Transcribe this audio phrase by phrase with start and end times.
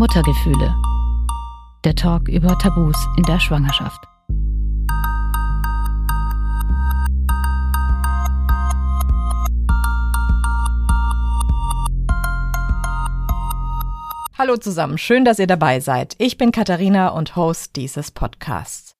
[0.00, 0.74] Muttergefühle.
[1.84, 4.02] Der Talk über Tabus in der Schwangerschaft.
[14.38, 16.14] Hallo zusammen, schön, dass ihr dabei seid.
[16.16, 18.94] Ich bin Katharina und Host dieses Podcasts.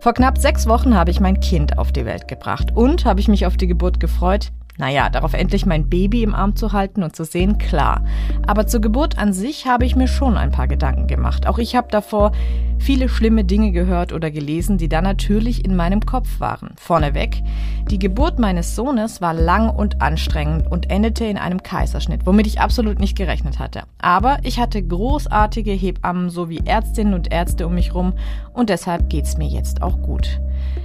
[0.00, 3.28] Vor knapp sechs Wochen habe ich mein Kind auf die Welt gebracht und habe ich
[3.28, 4.50] mich auf die Geburt gefreut?
[4.76, 8.04] Naja, darauf endlich mein Baby im Arm zu halten und zu sehen, klar.
[8.44, 11.46] Aber zur Geburt an sich habe ich mir schon ein paar Gedanken gemacht.
[11.46, 12.32] Auch ich habe davor
[12.78, 16.72] viele schlimme Dinge gehört oder gelesen, die dann natürlich in meinem Kopf waren.
[16.76, 17.40] Vorneweg,
[17.88, 22.60] die Geburt meines Sohnes war lang und anstrengend und endete in einem Kaiserschnitt, womit ich
[22.60, 23.84] absolut nicht gerechnet hatte.
[23.98, 28.14] Aber ich hatte großartige Hebammen sowie Ärztinnen und Ärzte um mich rum
[28.52, 30.40] und deshalb geht's mir jetzt auch gut.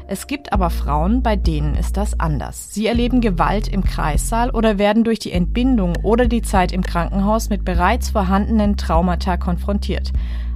[0.07, 2.73] Es gibt aber Frauen, bei denen ist das anders.
[2.73, 7.49] Sie erleben Gewalt im Kreissaal oder werden durch die Entbindung oder die Zeit im Krankenhaus
[7.49, 10.11] mit bereits vorhandenen Traumata konfrontiert,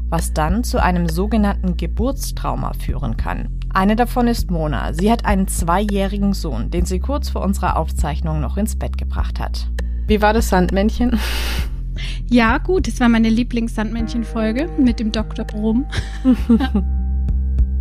[0.09, 3.49] was dann zu einem sogenannten Geburtstrauma führen kann.
[3.73, 4.93] Eine davon ist Mona.
[4.93, 9.39] Sie hat einen zweijährigen Sohn, den sie kurz vor unserer Aufzeichnung noch ins Bett gebracht
[9.39, 9.67] hat.
[10.07, 11.19] Wie war das Sandmännchen?
[12.29, 15.45] Ja, gut, es war meine Lieblings-Sandmännchen-Folge mit dem Dr.
[15.45, 15.85] Brum.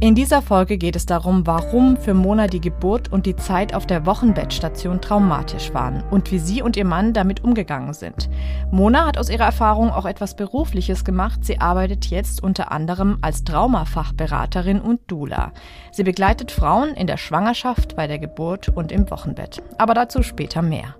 [0.03, 3.87] In dieser Folge geht es darum, warum für Mona die Geburt und die Zeit auf
[3.87, 8.29] der Wochenbettstation traumatisch waren und wie sie und ihr Mann damit umgegangen sind.
[8.73, 11.45] Mona hat aus ihrer Erfahrung auch etwas Berufliches gemacht.
[11.45, 15.53] Sie arbeitet jetzt unter anderem als Traumafachberaterin und Doula.
[15.93, 19.63] Sie begleitet Frauen in der Schwangerschaft, bei der Geburt und im Wochenbett.
[19.79, 20.97] Aber dazu später mehr.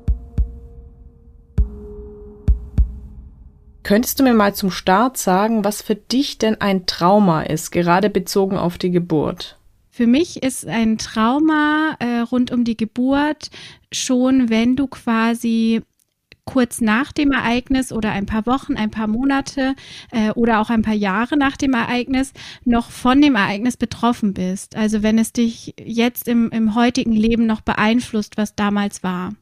[3.83, 8.11] Könntest du mir mal zum Start sagen, was für dich denn ein Trauma ist, gerade
[8.11, 9.59] bezogen auf die Geburt?
[9.91, 13.51] Für mich ist ein Trauma äh, rund um die Geburt
[13.91, 15.83] schon, wenn du quasi
[16.45, 19.75] kurz nach dem Ereignis oder ein paar Wochen, ein paar Monate
[20.11, 22.33] äh, oder auch ein paar Jahre nach dem Ereignis
[22.65, 24.77] noch von dem Ereignis betroffen bist.
[24.77, 29.35] Also wenn es dich jetzt im, im heutigen Leben noch beeinflusst, was damals war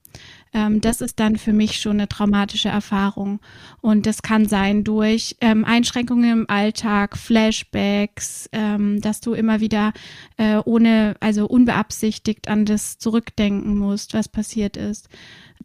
[0.53, 3.41] ähm, das ist dann für mich schon eine traumatische Erfahrung.
[3.81, 9.93] Und das kann sein durch ähm, Einschränkungen im Alltag, Flashbacks, ähm, dass du immer wieder
[10.37, 15.09] äh, ohne, also unbeabsichtigt an das zurückdenken musst, was passiert ist.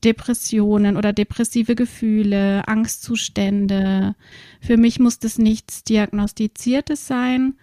[0.03, 4.16] Depressionen oder depressive Gefühle, Angstzustände.
[4.62, 7.56] Für mich muss das nichts Diagnostiziertes sein,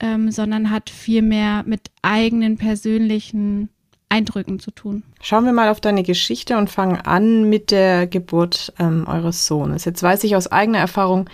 [0.00, 3.70] ähm, sondern hat viel mehr mit eigenen persönlichen
[4.08, 5.02] Eindrücken zu tun.
[5.20, 9.84] Schauen wir mal auf deine Geschichte und fangen an mit der Geburt ähm, eures Sohnes.
[9.84, 11.28] Jetzt weiß ich aus eigener Erfahrung,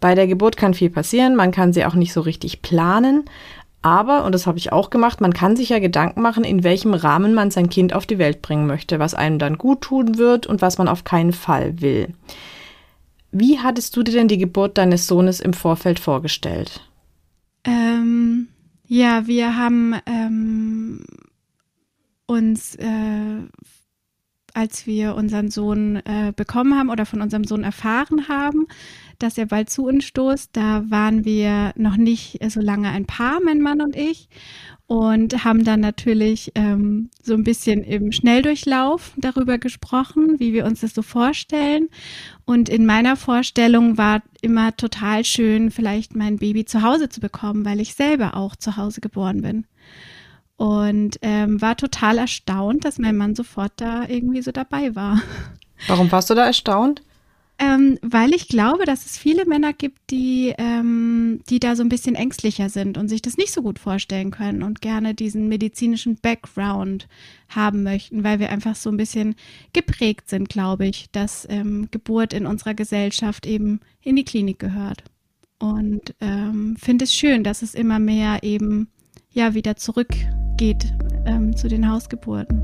[0.00, 3.24] bei der Geburt kann viel passieren, man kann sie auch nicht so richtig planen.
[3.82, 6.92] Aber, und das habe ich auch gemacht, man kann sich ja Gedanken machen, in welchem
[6.92, 10.46] Rahmen man sein Kind auf die Welt bringen möchte, was einem dann gut tun wird
[10.46, 12.08] und was man auf keinen Fall will.
[13.32, 16.82] Wie hattest du dir denn die Geburt deines Sohnes im Vorfeld vorgestellt?
[17.64, 18.48] Ähm,
[18.86, 21.04] ja, wir haben ähm,
[22.30, 23.48] uns, äh,
[24.54, 28.66] als wir unseren Sohn äh, bekommen haben oder von unserem Sohn erfahren haben,
[29.18, 33.40] dass er bald zu uns stoßt, da waren wir noch nicht so lange ein Paar,
[33.44, 34.28] mein Mann und ich,
[34.86, 40.80] und haben dann natürlich ähm, so ein bisschen im Schnelldurchlauf darüber gesprochen, wie wir uns
[40.80, 41.88] das so vorstellen.
[42.44, 47.64] Und in meiner Vorstellung war immer total schön, vielleicht mein Baby zu Hause zu bekommen,
[47.64, 49.66] weil ich selber auch zu Hause geboren bin
[50.60, 55.22] und ähm, war total erstaunt, dass mein Mann sofort da irgendwie so dabei war.
[55.86, 57.00] Warum warst du da erstaunt?
[57.58, 61.88] Ähm, weil ich glaube, dass es viele Männer gibt, die, ähm, die da so ein
[61.88, 66.16] bisschen ängstlicher sind und sich das nicht so gut vorstellen können und gerne diesen medizinischen
[66.16, 67.08] Background
[67.48, 69.36] haben möchten, weil wir einfach so ein bisschen
[69.72, 75.04] geprägt sind, glaube ich, dass ähm, Geburt in unserer Gesellschaft eben in die Klinik gehört.
[75.58, 78.88] Und ähm, finde es schön, dass es immer mehr eben
[79.32, 80.92] ja wieder zurückgeht
[81.24, 82.60] ähm, zu den Hausgeburten.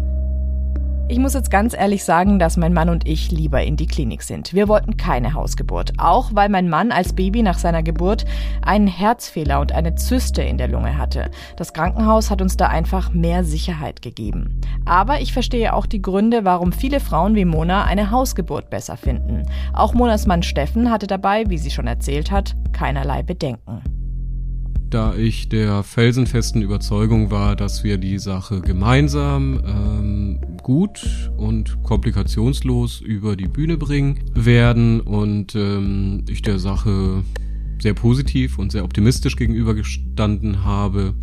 [1.09, 4.25] Ich muss jetzt ganz ehrlich sagen, dass mein Mann und ich lieber in die Klinik
[4.25, 4.53] sind.
[4.53, 8.25] Wir wollten keine Hausgeburt, auch weil mein Mann als Baby nach seiner Geburt
[8.63, 11.31] einen Herzfehler und eine Zyste in der Lunge hatte.
[11.57, 14.61] Das Krankenhaus hat uns da einfach mehr Sicherheit gegeben.
[14.85, 19.45] Aber ich verstehe auch die Gründe, warum viele Frauen wie Mona eine Hausgeburt besser finden.
[19.73, 24.06] Auch Monas Mann Steffen hatte dabei, wie sie schon erzählt hat, keinerlei Bedenken
[24.91, 33.01] da ich der felsenfesten Überzeugung war, dass wir die Sache gemeinsam ähm, gut und komplikationslos
[33.01, 37.25] über die Bühne bringen werden und ähm, ich der Sache
[37.81, 41.15] sehr positiv und sehr optimistisch gegenübergestanden habe.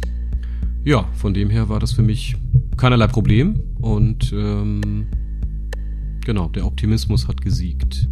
[0.83, 2.35] Ja, von dem her war das für mich
[2.77, 5.07] keinerlei Problem und ähm,
[6.25, 8.07] genau, der Optimismus hat gesiegt.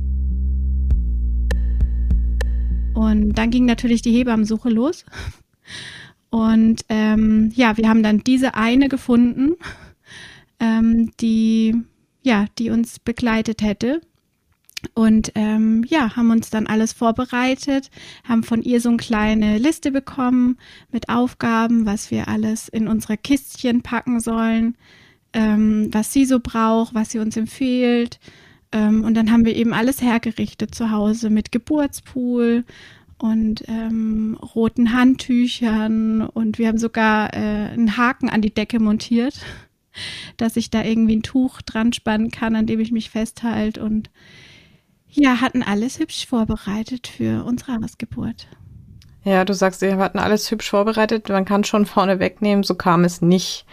[2.94, 5.06] Und dann ging natürlich die Hebammensuche los.
[6.30, 9.56] Und ähm, ja, wir haben dann diese eine gefunden,
[10.60, 11.76] ähm, die
[12.24, 14.02] ja, die uns begleitet hätte.
[14.96, 17.92] Und ähm, ja, haben uns dann alles vorbereitet,
[18.28, 20.58] haben von ihr so eine kleine Liste bekommen
[20.92, 24.76] mit Aufgaben, was wir alles in unsere Kistchen packen sollen,
[25.34, 28.20] ähm, was sie so braucht, was sie uns empfiehlt.
[28.72, 32.64] Ähm, und dann haben wir eben alles hergerichtet zu Hause mit Geburtspool
[33.22, 39.40] und ähm, roten Handtüchern und wir haben sogar äh, einen Haken an die Decke montiert,
[40.38, 44.10] dass ich da irgendwie ein Tuch dran spannen kann, an dem ich mich festhalte und
[45.08, 48.48] ja, hatten alles hübsch vorbereitet für unsere Hausgeburt.
[49.24, 51.30] Ja, du sagst, wir hatten alles hübsch vorbereitet.
[51.30, 53.66] Man kann schon vorne wegnehmen, so kam es nicht.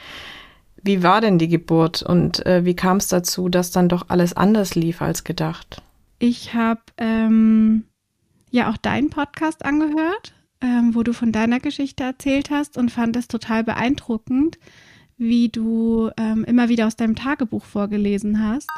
[0.83, 4.37] Wie war denn die Geburt und äh, wie kam es dazu, dass dann doch alles
[4.37, 5.81] anders lief als gedacht?
[6.19, 7.85] Ich habe ähm,
[8.51, 13.17] ja auch deinen Podcast angehört, ähm, wo du von deiner Geschichte erzählt hast und fand
[13.17, 14.59] es total beeindruckend,
[15.17, 18.69] wie du ähm, immer wieder aus deinem Tagebuch vorgelesen hast.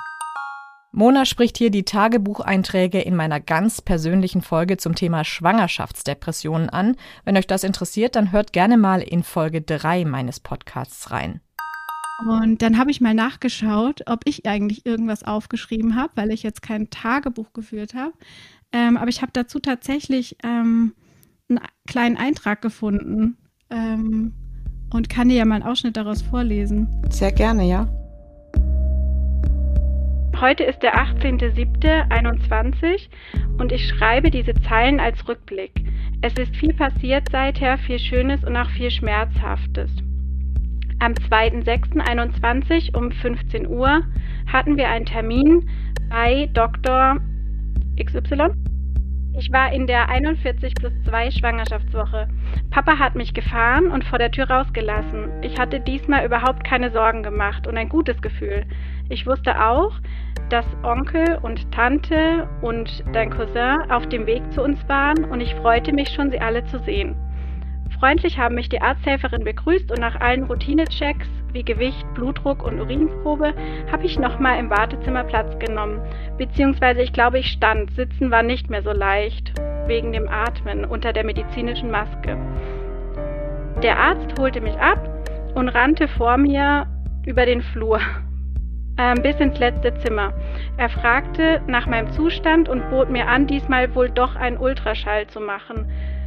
[0.92, 6.96] Mona spricht hier die Tagebucheinträge in meiner ganz persönlichen Folge zum Thema Schwangerschaftsdepressionen an.
[7.24, 11.40] Wenn euch das interessiert, dann hört gerne mal in Folge 3 meines Podcasts rein.
[12.26, 16.60] Und dann habe ich mal nachgeschaut, ob ich eigentlich irgendwas aufgeschrieben habe, weil ich jetzt
[16.60, 18.12] kein Tagebuch geführt habe.
[18.72, 20.94] Ähm, aber ich habe dazu tatsächlich ähm,
[21.48, 23.36] einen kleinen Eintrag gefunden
[23.70, 24.32] ähm,
[24.92, 26.86] und kann dir ja mal einen Ausschnitt daraus vorlesen.
[27.10, 27.88] Sehr gerne, ja.
[30.40, 33.08] Heute ist der 18.07.21
[33.58, 35.72] und ich schreibe diese Zeilen als Rückblick.
[36.22, 39.90] Es ist viel passiert seither, viel Schönes und auch viel Schmerzhaftes.
[40.98, 44.02] Am 2.06.21 um 15 Uhr
[44.46, 45.68] hatten wir einen Termin
[46.08, 47.20] bei Dr.
[48.04, 48.50] XY.
[49.38, 52.28] Ich war in der 41 plus 2 Schwangerschaftswoche.
[52.70, 55.30] Papa hat mich gefahren und vor der Tür rausgelassen.
[55.42, 58.64] Ich hatte diesmal überhaupt keine Sorgen gemacht und ein gutes Gefühl.
[59.08, 59.92] Ich wusste auch,
[60.50, 65.54] dass Onkel und Tante und dein Cousin auf dem Weg zu uns waren und ich
[65.54, 67.14] freute mich schon, sie alle zu sehen.
[67.98, 73.54] Freundlich haben mich die Arzthelferin begrüßt und nach allen Routinechecks wie Gewicht, Blutdruck und Urinprobe
[73.90, 76.00] habe ich nochmal im Wartezimmer Platz genommen.
[76.38, 77.90] Beziehungsweise ich glaube, ich stand.
[77.92, 79.52] Sitzen war nicht mehr so leicht,
[79.86, 82.38] wegen dem Atmen unter der medizinischen Maske.
[83.82, 84.98] Der Arzt holte mich ab
[85.54, 86.86] und rannte vor mir
[87.26, 88.00] über den Flur
[88.98, 90.32] ähm, bis ins letzte Zimmer.
[90.76, 95.40] Er fragte nach meinem Zustand und bot mir an, diesmal wohl doch einen Ultraschall zu
[95.40, 95.86] machen.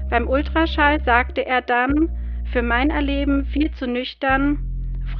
[0.10, 2.10] Beim Ultraschall sagte er dann,
[2.52, 4.60] für mein Erleben viel zu nüchtern,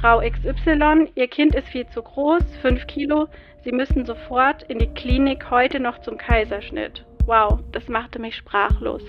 [0.00, 3.26] Frau XY, Ihr Kind ist viel zu groß, 5 Kilo,
[3.64, 7.06] Sie müssen sofort in die Klinik heute noch zum Kaiserschnitt.
[7.24, 9.02] Wow, das machte mich sprachlos.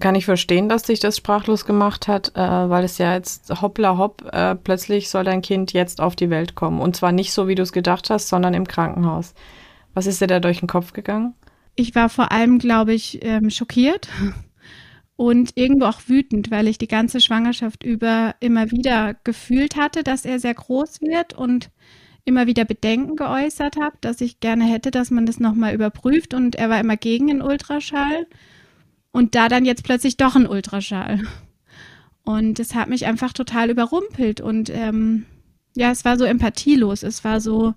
[0.00, 3.98] Kann ich verstehen, dass dich das sprachlos gemacht hat, äh, weil es ja jetzt hoppla
[3.98, 6.80] hopp, äh, plötzlich soll dein Kind jetzt auf die Welt kommen.
[6.80, 9.34] Und zwar nicht so, wie du es gedacht hast, sondern im Krankenhaus.
[9.92, 11.34] Was ist dir da durch den Kopf gegangen?
[11.76, 14.08] Ich war vor allem, glaube ich, ähm, schockiert
[15.16, 20.24] und irgendwo auch wütend, weil ich die ganze Schwangerschaft über immer wieder gefühlt hatte, dass
[20.24, 21.70] er sehr groß wird und
[22.24, 26.54] immer wieder Bedenken geäußert habe, dass ich gerne hätte, dass man das nochmal überprüft und
[26.56, 28.26] er war immer gegen den Ultraschall
[29.12, 31.22] und da dann jetzt plötzlich doch ein Ultraschall.
[32.24, 35.26] Und es hat mich einfach total überrumpelt und ähm,
[35.76, 37.74] ja, es war so empathielos, es war so,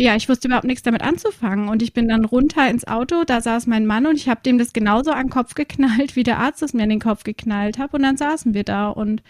[0.00, 1.68] ja, ich wusste überhaupt nichts damit anzufangen.
[1.68, 4.58] Und ich bin dann runter ins Auto, da saß mein Mann und ich habe dem
[4.58, 7.78] das genauso an den Kopf geknallt, wie der Arzt es mir an den Kopf geknallt
[7.78, 7.92] hat.
[7.92, 9.22] Und dann saßen wir da und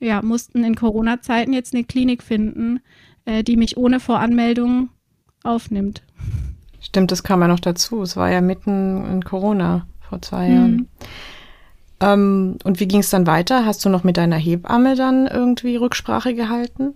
[0.00, 2.80] ja, mussten in Corona-Zeiten jetzt eine Klinik finden,
[3.24, 4.90] äh, die mich ohne Voranmeldung
[5.42, 6.02] aufnimmt.
[6.80, 8.02] Stimmt, das kam ja noch dazu.
[8.02, 10.76] Es war ja mitten in Corona vor zwei Jahren.
[10.76, 10.88] Mhm.
[12.00, 13.64] Ähm, und wie ging es dann weiter?
[13.64, 16.94] Hast du noch mit deiner Hebamme dann irgendwie Rücksprache gehalten?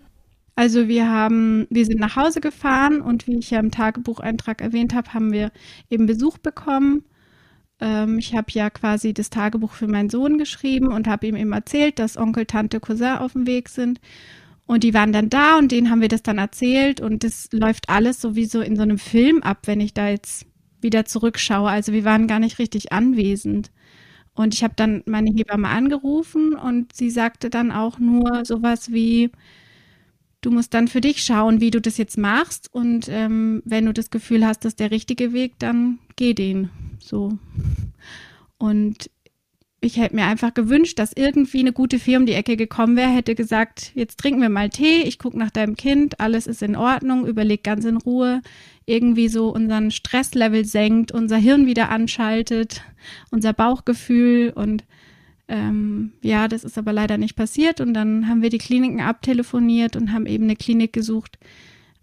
[0.54, 4.94] Also wir haben, wir sind nach Hause gefahren und wie ich ja im Tagebucheintrag erwähnt
[4.94, 5.50] habe, haben wir
[5.88, 7.04] eben Besuch bekommen.
[7.80, 11.52] Ähm, ich habe ja quasi das Tagebuch für meinen Sohn geschrieben und habe ihm eben
[11.52, 14.00] erzählt, dass Onkel, Tante, Cousin auf dem Weg sind.
[14.66, 17.88] Und die waren dann da und denen haben wir das dann erzählt und das läuft
[17.88, 20.46] alles sowieso in so einem Film ab, wenn ich da jetzt
[20.80, 21.68] wieder zurückschaue.
[21.68, 23.70] Also wir waren gar nicht richtig anwesend.
[24.34, 29.30] Und ich habe dann meine Hebamme angerufen und sie sagte dann auch nur sowas wie,
[30.42, 32.68] Du musst dann für dich schauen, wie du das jetzt machst.
[32.72, 36.68] Und ähm, wenn du das Gefühl hast, das ist der richtige Weg, dann geh den.
[36.98, 37.38] So.
[38.58, 39.08] Und
[39.80, 43.10] ich hätte mir einfach gewünscht, dass irgendwie eine gute Fee um die Ecke gekommen wäre,
[43.10, 46.76] hätte gesagt, jetzt trinken wir mal Tee, ich gucke nach deinem Kind, alles ist in
[46.76, 48.42] Ordnung, überleg ganz in Ruhe,
[48.86, 52.82] irgendwie so unseren Stresslevel senkt, unser Hirn wieder anschaltet,
[53.32, 54.84] unser Bauchgefühl und
[55.52, 59.96] ähm, ja, das ist aber leider nicht passiert und dann haben wir die Kliniken abtelefoniert
[59.96, 61.38] und haben eben eine Klinik gesucht,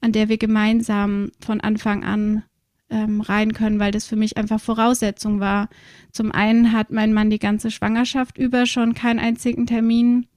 [0.01, 2.43] an der wir gemeinsam von Anfang an
[2.91, 5.67] ähm, rein können, weil das für mich einfach Voraussetzung war.
[6.11, 10.27] Zum einen hat mein Mann die ganze Schwangerschaft über schon keinen einzigen Termin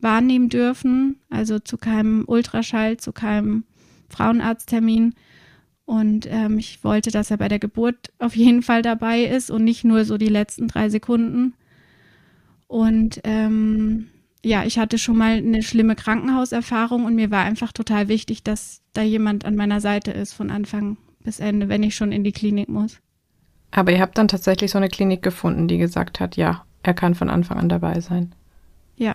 [0.00, 3.64] wahrnehmen dürfen, also zu keinem Ultraschall, zu keinem
[4.08, 5.14] Frauenarzttermin.
[5.84, 9.64] Und ähm, ich wollte, dass er bei der Geburt auf jeden Fall dabei ist und
[9.64, 11.52] nicht nur so die letzten drei Sekunden.
[12.66, 14.08] Und ähm,
[14.44, 18.82] ja, ich hatte schon mal eine schlimme Krankenhauserfahrung und mir war einfach total wichtig, dass
[18.92, 22.32] da jemand an meiner Seite ist von Anfang bis Ende, wenn ich schon in die
[22.32, 22.98] Klinik muss.
[23.70, 27.14] Aber ihr habt dann tatsächlich so eine Klinik gefunden, die gesagt hat, ja, er kann
[27.14, 28.34] von Anfang an dabei sein.
[28.96, 29.14] Ja.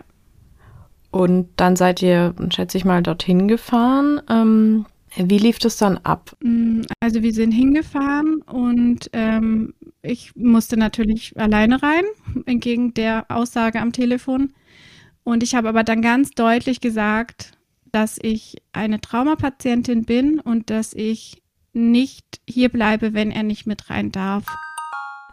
[1.12, 4.22] Und dann seid ihr, schätze ich mal, dorthin gefahren.
[4.30, 4.86] Ähm,
[5.16, 6.36] wie lief das dann ab?
[6.42, 12.04] Mm, also wir sind hingefahren und ähm, ich musste natürlich alleine rein,
[12.46, 14.54] entgegen der Aussage am Telefon.
[15.24, 17.52] Und ich habe aber dann ganz deutlich gesagt,
[17.92, 21.42] dass ich eine Traumapatientin bin und dass ich
[21.74, 24.46] nicht hier bleibe, wenn er nicht mit rein darf.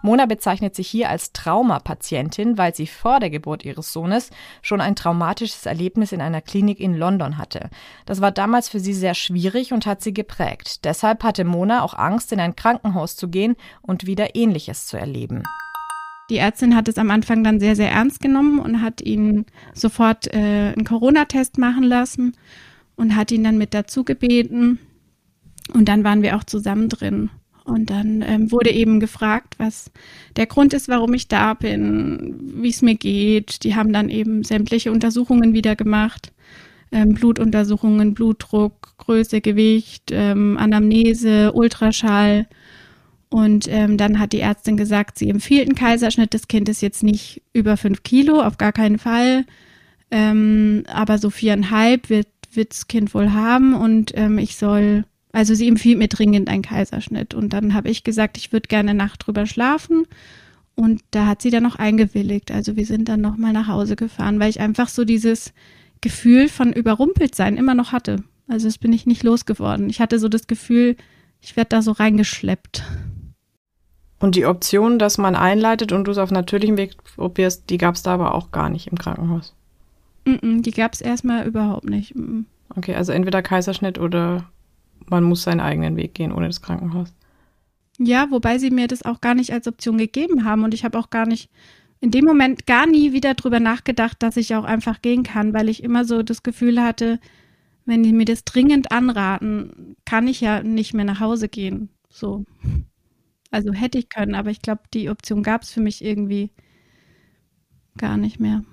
[0.06, 4.30] Mona bezeichnet sich hier als Traumapatientin, weil sie vor der Geburt ihres Sohnes
[4.62, 7.70] schon ein traumatisches Erlebnis in einer Klinik in London hatte.
[8.06, 10.84] Das war damals für sie sehr schwierig und hat sie geprägt.
[10.84, 15.42] Deshalb hatte Mona auch Angst, in ein Krankenhaus zu gehen und wieder Ähnliches zu erleben.
[16.30, 19.44] Die Ärztin hat es am Anfang dann sehr, sehr ernst genommen und hat ihn
[19.74, 22.36] sofort äh, einen Corona-Test machen lassen
[22.94, 24.78] und hat ihn dann mit dazu gebeten.
[25.74, 27.30] Und dann waren wir auch zusammen drin.
[27.66, 29.90] Und dann ähm, wurde eben gefragt, was
[30.36, 33.64] der Grund ist, warum ich da bin, wie es mir geht.
[33.64, 36.32] Die haben dann eben sämtliche Untersuchungen wieder gemacht.
[36.92, 42.46] Ähm, Blutuntersuchungen, Blutdruck, Größe, Gewicht, ähm, Anamnese, Ultraschall.
[43.30, 46.34] Und ähm, dann hat die Ärztin gesagt, sie empfiehlt einen Kaiserschnitt.
[46.34, 49.44] Das Kind ist jetzt nicht über fünf Kilo, auf gar keinen Fall.
[50.12, 55.04] Ähm, aber so viereinhalb wird, wird das Kind wohl haben und ähm, ich soll
[55.36, 57.34] also sie empfiehlt mir dringend einen Kaiserschnitt.
[57.34, 60.06] Und dann habe ich gesagt, ich würde gerne Nacht drüber schlafen.
[60.74, 62.50] Und da hat sie dann noch eingewilligt.
[62.50, 65.52] Also wir sind dann nochmal nach Hause gefahren, weil ich einfach so dieses
[66.00, 68.24] Gefühl von überrumpelt sein immer noch hatte.
[68.48, 69.90] Also das bin ich nicht losgeworden.
[69.90, 70.96] Ich hatte so das Gefühl,
[71.42, 72.82] ich werde da so reingeschleppt.
[74.18, 77.96] Und die Option, dass man einleitet und du es auf natürlichem Weg probierst, die gab
[77.96, 79.54] es da aber auch gar nicht im Krankenhaus.
[80.24, 82.14] Mm -mm, die gab es erstmal überhaupt nicht.
[82.14, 84.44] Mm okay, also entweder Kaiserschnitt oder
[85.10, 87.12] man muss seinen eigenen Weg gehen ohne das Krankenhaus.
[87.98, 90.98] Ja, wobei sie mir das auch gar nicht als Option gegeben haben und ich habe
[90.98, 91.50] auch gar nicht
[92.00, 95.68] in dem Moment gar nie wieder drüber nachgedacht, dass ich auch einfach gehen kann, weil
[95.68, 97.18] ich immer so das Gefühl hatte,
[97.86, 101.88] wenn die mir das dringend anraten, kann ich ja nicht mehr nach Hause gehen.
[102.10, 102.44] So.
[103.50, 106.50] Also hätte ich können, aber ich glaube, die Option gab es für mich irgendwie
[107.96, 108.64] gar nicht mehr.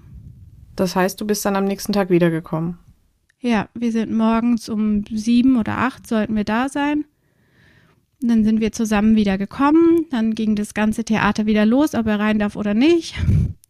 [0.75, 2.79] Das heißt, du bist dann am nächsten Tag wiedergekommen?
[3.43, 7.03] Ja, wir sind morgens um sieben oder acht sollten wir da sein.
[8.21, 10.05] Und dann sind wir zusammen wieder gekommen.
[10.11, 13.15] Dann ging das ganze Theater wieder los, ob er rein darf oder nicht.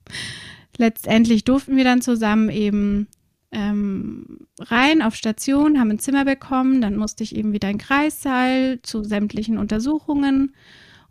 [0.77, 3.07] Letztendlich durften wir dann zusammen eben
[3.51, 6.79] ähm, rein auf Station, haben ein Zimmer bekommen.
[6.79, 10.53] Dann musste ich eben wieder in Kreissaal zu sämtlichen Untersuchungen.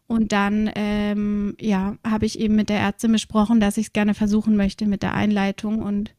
[0.07, 4.15] Und dann, ähm, ja, habe ich eben mit der Ärztin besprochen, dass ich es gerne
[4.15, 6.15] versuchen möchte mit der Einleitung und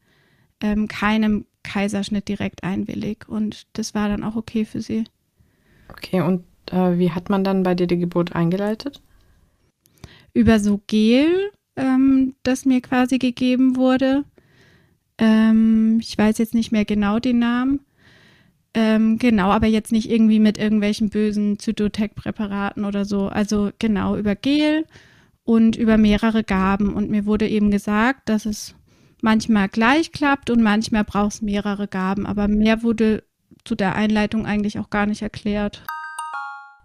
[0.60, 5.04] ähm, keinem Kaiserschnitt direkt einwillig und das war dann auch okay für sie.
[5.88, 9.02] Okay, und äh, wie hat man dann bei dir die Geburt eingeleitet?
[10.32, 14.24] Über so Gel, ähm, das mir quasi gegeben wurde.
[15.18, 17.80] Ähm, ich weiß jetzt nicht mehr genau den Namen.
[18.74, 23.28] Ähm, genau, aber jetzt nicht irgendwie mit irgendwelchen bösen Zytotec-Präparaten oder so.
[23.28, 24.84] Also genau über Gel
[25.44, 26.92] und über mehrere Gaben.
[26.92, 28.74] Und mir wurde eben gesagt, dass es
[29.24, 32.26] manchmal gleich klappt und manchmal braucht es mehrere Gaben.
[32.26, 33.24] Aber mehr wurde
[33.64, 35.82] zu der Einleitung eigentlich auch gar nicht erklärt.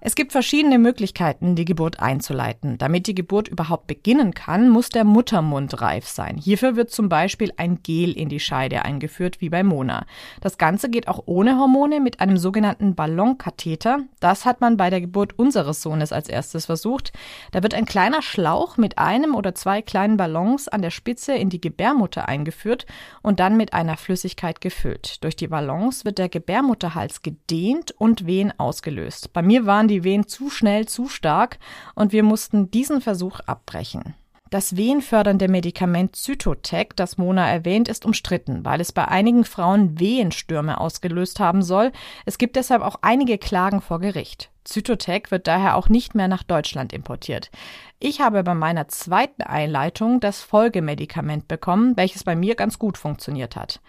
[0.02, 2.78] Es gibt verschiedene Möglichkeiten, die Geburt einzuleiten.
[2.78, 6.38] Damit die Geburt überhaupt beginnen kann, muss der Muttermund reif sein.
[6.38, 10.06] Hierfür wird zum Beispiel ein Gel in die Scheide eingeführt, wie bei Mona.
[10.40, 14.00] Das Ganze geht auch ohne Hormone mit einem sogenannten Ballonkatheter.
[14.22, 17.12] Das hat man bei der Geburt unseres Sohnes als erstes versucht.
[17.52, 21.50] Da wird ein kleiner Schlauch mit einem oder zwei kleinen Ballons an der Spitze in
[21.50, 22.86] die Gebärmutter eingeführt
[23.22, 25.22] und dann mit einer Flüssigkeit gefüllt.
[25.26, 29.34] Durch die Ballons wird der Gebärmutterhals gedehnt und Wehen ausgelöst.
[29.34, 31.60] Bei mir waren die Wehen zu schnell, zu stark
[31.96, 34.16] und wir mussten diesen Versuch abbrechen.
[34.50, 40.82] Das wehenfördernde Medikament Zytotec, das Mona erwähnt, ist umstritten, weil es bei einigen Frauen Wehenstürme
[40.82, 41.92] ausgelöst haben soll.
[42.26, 44.50] Es gibt deshalb auch einige Klagen vor Gericht.
[44.64, 47.52] Zytotec wird daher auch nicht mehr nach Deutschland importiert.
[48.00, 53.56] Ich habe bei meiner zweiten Einleitung das Folgemedikament bekommen, welches bei mir ganz gut funktioniert
[53.56, 53.82] hat.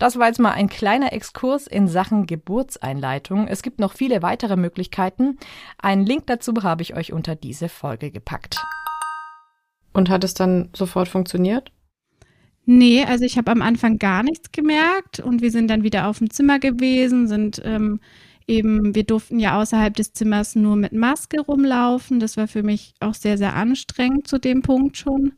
[0.00, 3.46] Das war jetzt mal ein kleiner Exkurs in Sachen Geburtseinleitung.
[3.48, 5.36] Es gibt noch viele weitere Möglichkeiten.
[5.76, 8.56] Einen Link dazu habe ich euch unter diese Folge gepackt.
[9.92, 11.70] Und hat es dann sofort funktioniert?
[12.64, 16.16] Nee, also ich habe am Anfang gar nichts gemerkt und wir sind dann wieder auf
[16.16, 18.00] dem Zimmer gewesen, sind ähm,
[18.46, 22.20] eben, wir durften ja außerhalb des Zimmers nur mit Maske rumlaufen.
[22.20, 25.34] Das war für mich auch sehr, sehr anstrengend zu dem Punkt schon.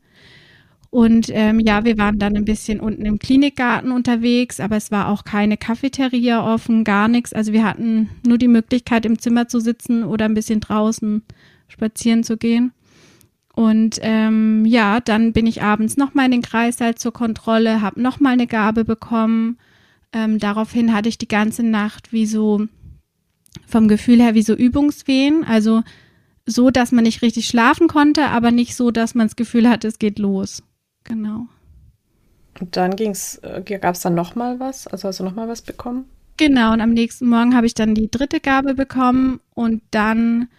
[0.93, 5.07] Und ähm, ja, wir waren dann ein bisschen unten im Klinikgarten unterwegs, aber es war
[5.07, 7.33] auch keine Cafeteria offen, gar nichts.
[7.33, 11.23] Also wir hatten nur die Möglichkeit, im Zimmer zu sitzen oder ein bisschen draußen
[11.67, 12.73] spazieren zu gehen.
[13.55, 18.33] Und ähm, ja, dann bin ich abends nochmal in den Kreißsaal zur Kontrolle, habe nochmal
[18.33, 19.57] eine Gabe bekommen.
[20.11, 22.67] Ähm, daraufhin hatte ich die ganze Nacht wie so
[23.65, 25.81] vom Gefühl her wie so Übungswehen, also
[26.45, 29.87] so, dass man nicht richtig schlafen konnte, aber nicht so, dass man das Gefühl hatte,
[29.87, 30.61] es geht los.
[31.13, 31.47] Genau.
[32.59, 34.87] Und dann ging's, äh, gab es dann nochmal was?
[34.87, 36.05] Also hast du nochmal was bekommen?
[36.37, 40.49] Genau, und am nächsten Morgen habe ich dann die dritte Gabe bekommen und dann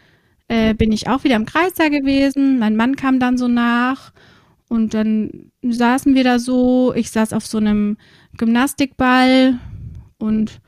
[0.46, 2.60] äh, bin ich auch wieder im Kreis da gewesen.
[2.60, 4.12] Mein Mann kam dann so nach
[4.68, 6.94] und dann saßen wir da so.
[6.94, 7.96] Ich saß auf so einem
[8.36, 9.58] Gymnastikball
[10.18, 10.60] und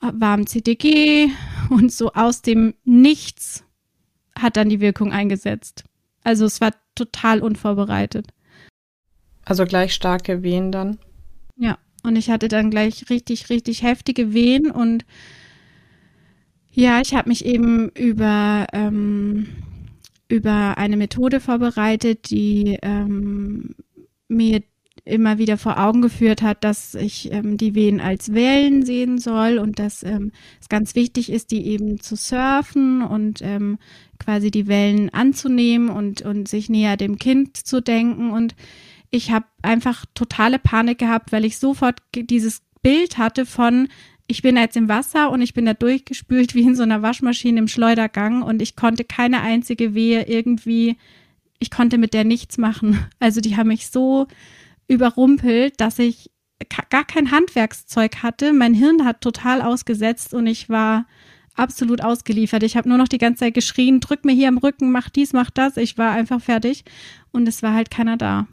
[0.00, 1.28] war am CTG
[1.70, 3.64] und so aus dem Nichts
[4.36, 5.84] hat dann die Wirkung eingesetzt.
[6.24, 8.26] Also es war total unvorbereitet.
[9.50, 10.98] Also gleich starke Wehen dann?
[11.56, 15.04] Ja, und ich hatte dann gleich richtig, richtig heftige Wehen und
[16.70, 19.48] ja, ich habe mich eben über, ähm,
[20.28, 23.74] über eine Methode vorbereitet, die ähm,
[24.28, 24.62] mir
[25.04, 29.58] immer wieder vor Augen geführt hat, dass ich ähm, die Wehen als Wellen sehen soll
[29.58, 30.30] und dass ähm,
[30.60, 33.78] es ganz wichtig ist, die eben zu surfen und ähm,
[34.20, 38.30] quasi die Wellen anzunehmen und, und sich näher dem Kind zu denken.
[38.30, 38.54] Und
[39.10, 43.88] ich habe einfach totale Panik gehabt, weil ich sofort dieses Bild hatte von,
[44.26, 47.58] ich bin jetzt im Wasser und ich bin da durchgespült wie in so einer Waschmaschine
[47.58, 50.96] im Schleudergang und ich konnte keine einzige Wehe irgendwie,
[51.58, 53.04] ich konnte mit der nichts machen.
[53.18, 54.28] Also die haben mich so
[54.86, 56.30] überrumpelt, dass ich
[56.90, 58.52] gar kein Handwerkszeug hatte.
[58.52, 61.06] Mein Hirn hat total ausgesetzt und ich war
[61.54, 62.62] absolut ausgeliefert.
[62.62, 65.32] Ich habe nur noch die ganze Zeit geschrien, drück mir hier am Rücken, mach dies,
[65.32, 65.76] mach das.
[65.76, 66.84] Ich war einfach fertig
[67.32, 68.46] und es war halt keiner da.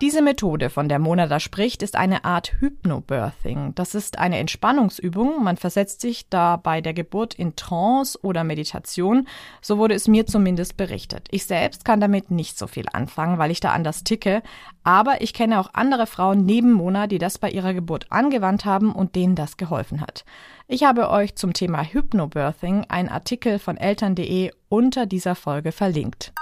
[0.00, 3.74] Diese Methode, von der Mona da spricht, ist eine Art Hypnobirthing.
[3.74, 5.44] Das ist eine Entspannungsübung.
[5.44, 9.28] Man versetzt sich da bei der Geburt in Trance oder Meditation.
[9.60, 11.28] So wurde es mir zumindest berichtet.
[11.30, 14.42] Ich selbst kann damit nicht so viel anfangen, weil ich da anders ticke.
[14.84, 18.92] Aber ich kenne auch andere Frauen neben Mona, die das bei ihrer Geburt angewandt haben
[18.92, 20.24] und denen das geholfen hat.
[20.66, 26.32] Ich habe euch zum Thema Hypnobirthing einen Artikel von eltern.de unter dieser Folge verlinkt.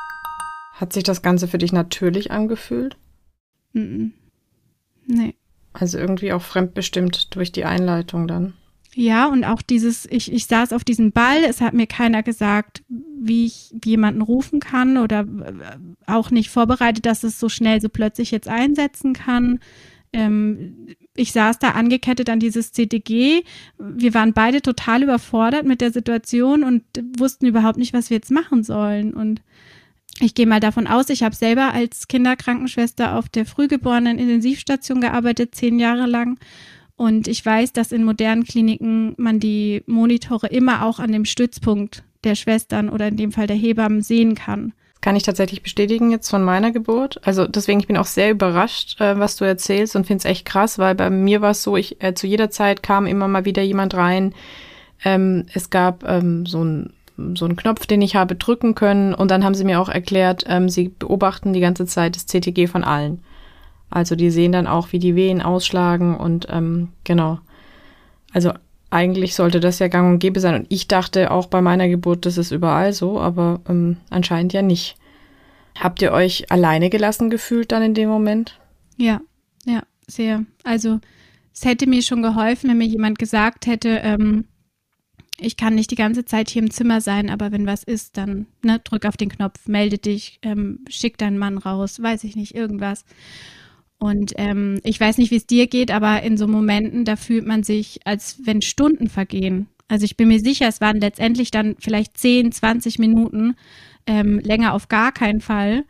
[0.75, 2.97] Hat sich das Ganze für dich natürlich angefühlt?
[3.73, 4.09] Mm
[5.09, 5.35] Nee.
[5.73, 8.55] Also irgendwie auch fremdbestimmt durch die Einleitung dann.
[8.95, 12.83] Ja, und auch dieses, ich, ich saß auf diesem Ball, es hat mir keiner gesagt,
[12.89, 17.89] wie ich jemanden rufen kann oder äh, auch nicht vorbereitet, dass es so schnell, so
[17.89, 19.61] plötzlich jetzt einsetzen kann.
[20.13, 23.45] Ähm, ich saß da angekettet an dieses CTG.
[23.79, 26.83] Wir waren beide total überfordert mit der Situation und
[27.19, 29.15] wussten überhaupt nicht, was wir jetzt machen sollen.
[29.15, 29.43] Und
[30.21, 35.55] ich gehe mal davon aus, ich habe selber als Kinderkrankenschwester auf der frühgeborenen Intensivstation gearbeitet,
[35.55, 36.39] zehn Jahre lang.
[36.97, 42.03] Und ich weiß, dass in modernen Kliniken man die Monitore immer auch an dem Stützpunkt
[42.25, 44.73] der Schwestern oder in dem Fall der Hebammen sehen kann.
[45.01, 47.21] Kann ich tatsächlich bestätigen jetzt von meiner Geburt.
[47.25, 50.45] Also deswegen, ich bin auch sehr überrascht, äh, was du erzählst und finde es echt
[50.45, 53.45] krass, weil bei mir war es so, ich äh, zu jeder Zeit kam immer mal
[53.45, 54.35] wieder jemand rein.
[55.05, 56.93] Ähm, es gab ähm, so ein
[57.35, 59.15] so einen Knopf, den ich habe drücken können.
[59.15, 62.67] Und dann haben sie mir auch erklärt, ähm, sie beobachten die ganze Zeit das CTG
[62.67, 63.23] von allen.
[63.91, 67.39] Also die sehen dann auch, wie die Wehen ausschlagen und ähm, genau.
[68.33, 68.53] Also
[68.91, 70.55] eigentlich sollte das ja gang und gäbe sein.
[70.55, 74.63] Und ich dachte auch bei meiner Geburt, das ist überall so, aber ähm, anscheinend ja
[74.63, 74.97] nicht.
[75.79, 78.59] Habt ihr euch alleine gelassen gefühlt dann in dem Moment?
[78.97, 79.21] Ja,
[79.65, 80.45] ja, sehr.
[80.65, 81.01] Also
[81.55, 84.45] es hätte mir schon geholfen, wenn mir jemand gesagt hätte, ähm,
[85.41, 88.47] ich kann nicht die ganze Zeit hier im Zimmer sein, aber wenn was ist, dann
[88.63, 92.55] ne, drück auf den Knopf, melde dich, ähm, schick deinen Mann raus, weiß ich nicht,
[92.55, 93.05] irgendwas.
[93.99, 97.47] Und ähm, ich weiß nicht, wie es dir geht, aber in so Momenten, da fühlt
[97.47, 99.69] man sich, als wenn Stunden vergehen.
[99.89, 103.55] Also ich bin mir sicher, es waren letztendlich dann vielleicht 10, 20 Minuten,
[104.07, 105.85] ähm, länger auf gar keinen Fall.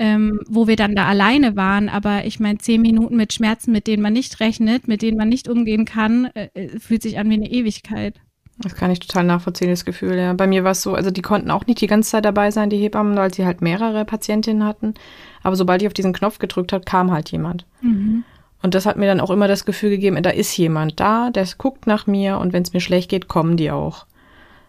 [0.00, 1.90] ähm, wo wir dann da alleine waren.
[1.90, 5.28] Aber ich meine, zehn Minuten mit Schmerzen, mit denen man nicht rechnet, mit denen man
[5.28, 8.18] nicht umgehen kann, äh, äh fühlt sich an wie eine Ewigkeit.
[8.62, 10.34] Das kann ich total nachvollziehen, das Gefühl, ja.
[10.34, 12.68] Bei mir war es so, also die konnten auch nicht die ganze Zeit dabei sein,
[12.68, 14.94] die Hebammen, weil sie halt mehrere Patientinnen hatten.
[15.42, 17.64] Aber sobald ich auf diesen Knopf gedrückt habe, kam halt jemand.
[17.80, 18.24] Mhm.
[18.62, 21.46] Und das hat mir dann auch immer das Gefühl gegeben, da ist jemand da, der
[21.56, 24.04] guckt nach mir und wenn es mir schlecht geht, kommen die auch.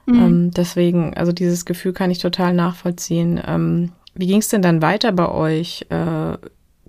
[0.05, 0.15] Mhm.
[0.15, 3.41] Ähm, deswegen, also dieses Gefühl kann ich total nachvollziehen.
[3.45, 5.85] Ähm, wie ging es denn dann weiter bei euch?
[5.89, 6.37] Äh,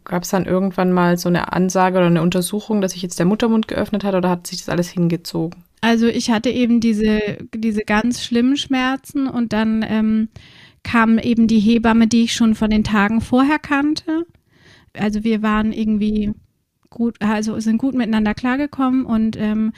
[0.04, 3.26] Gab es dann irgendwann mal so eine Ansage oder eine Untersuchung, dass sich jetzt der
[3.26, 5.62] Muttermund geöffnet hat oder hat sich das alles hingezogen?
[5.82, 10.28] Also ich hatte eben diese, diese ganz schlimmen Schmerzen und dann ähm,
[10.84, 14.24] kam eben die Hebamme, die ich schon von den Tagen vorher kannte.
[14.96, 16.32] Also wir waren irgendwie
[16.88, 19.72] gut, also sind gut miteinander klargekommen und ähm,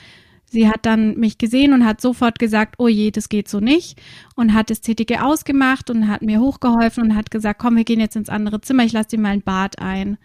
[0.45, 3.99] sie hat dann mich gesehen und hat sofort gesagt, oh je, das geht so nicht
[4.35, 7.99] und hat das CTG ausgemacht und hat mir hochgeholfen und hat gesagt, komm, wir gehen
[7.99, 10.19] jetzt ins andere Zimmer, ich lasse dir mal ein Bad ein.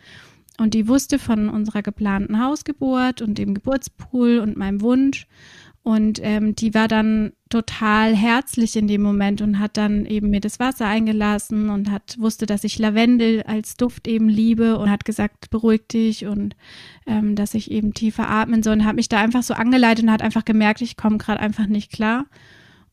[0.58, 5.26] Und die wusste von unserer geplanten Hausgeburt und dem Geburtspool und meinem Wunsch
[5.82, 10.40] und ähm, die war dann total herzlich in dem Moment und hat dann eben mir
[10.40, 15.06] das Wasser eingelassen und hat wusste, dass ich Lavendel als Duft eben liebe und hat
[15.06, 16.54] gesagt, beruhig dich und
[17.06, 20.12] ähm, dass ich eben tiefer atmen soll und hat mich da einfach so angeleitet und
[20.12, 22.26] hat einfach gemerkt, ich komme gerade einfach nicht klar.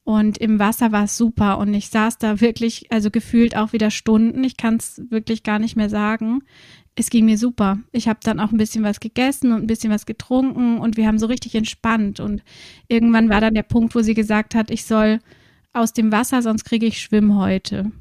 [0.04, 3.92] Und im Wasser war es super und ich saß da wirklich, also gefühlt auch wieder
[3.92, 4.42] Stunden.
[4.46, 6.40] Ich kann es wirklich gar nicht mehr sagen
[7.00, 7.78] es ging mir super.
[7.92, 11.06] Ich habe dann auch ein bisschen was gegessen und ein bisschen was getrunken und wir
[11.06, 12.20] haben so richtig entspannt.
[12.20, 12.44] Und
[12.88, 15.20] irgendwann war dann der Punkt, wo sie gesagt hat, ich soll
[15.74, 17.92] aus dem Wasser, sonst kriege ich Schwimmhäute.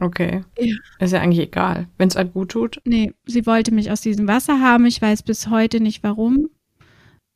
[0.00, 0.44] Okay.
[0.58, 0.76] Ja.
[0.98, 2.80] Ist ja eigentlich egal, wenn es einem gut tut.
[2.84, 4.86] Nee, sie wollte mich aus diesem Wasser haben.
[4.86, 6.48] Ich weiß bis heute nicht warum.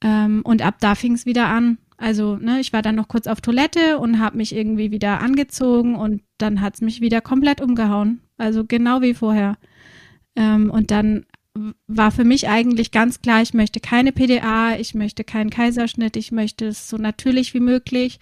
[0.02, 1.76] Ähm, und ab da fing es wieder an.
[1.98, 5.94] Also, ne, ich war dann noch kurz auf Toilette und habe mich irgendwie wieder angezogen
[5.94, 8.20] und dann hat es mich wieder komplett umgehauen.
[8.38, 9.58] Also genau wie vorher.
[10.36, 11.26] Ähm, und dann
[11.86, 16.32] war für mich eigentlich ganz klar, ich möchte keine PDA, ich möchte keinen Kaiserschnitt, ich
[16.32, 18.20] möchte es so natürlich wie möglich,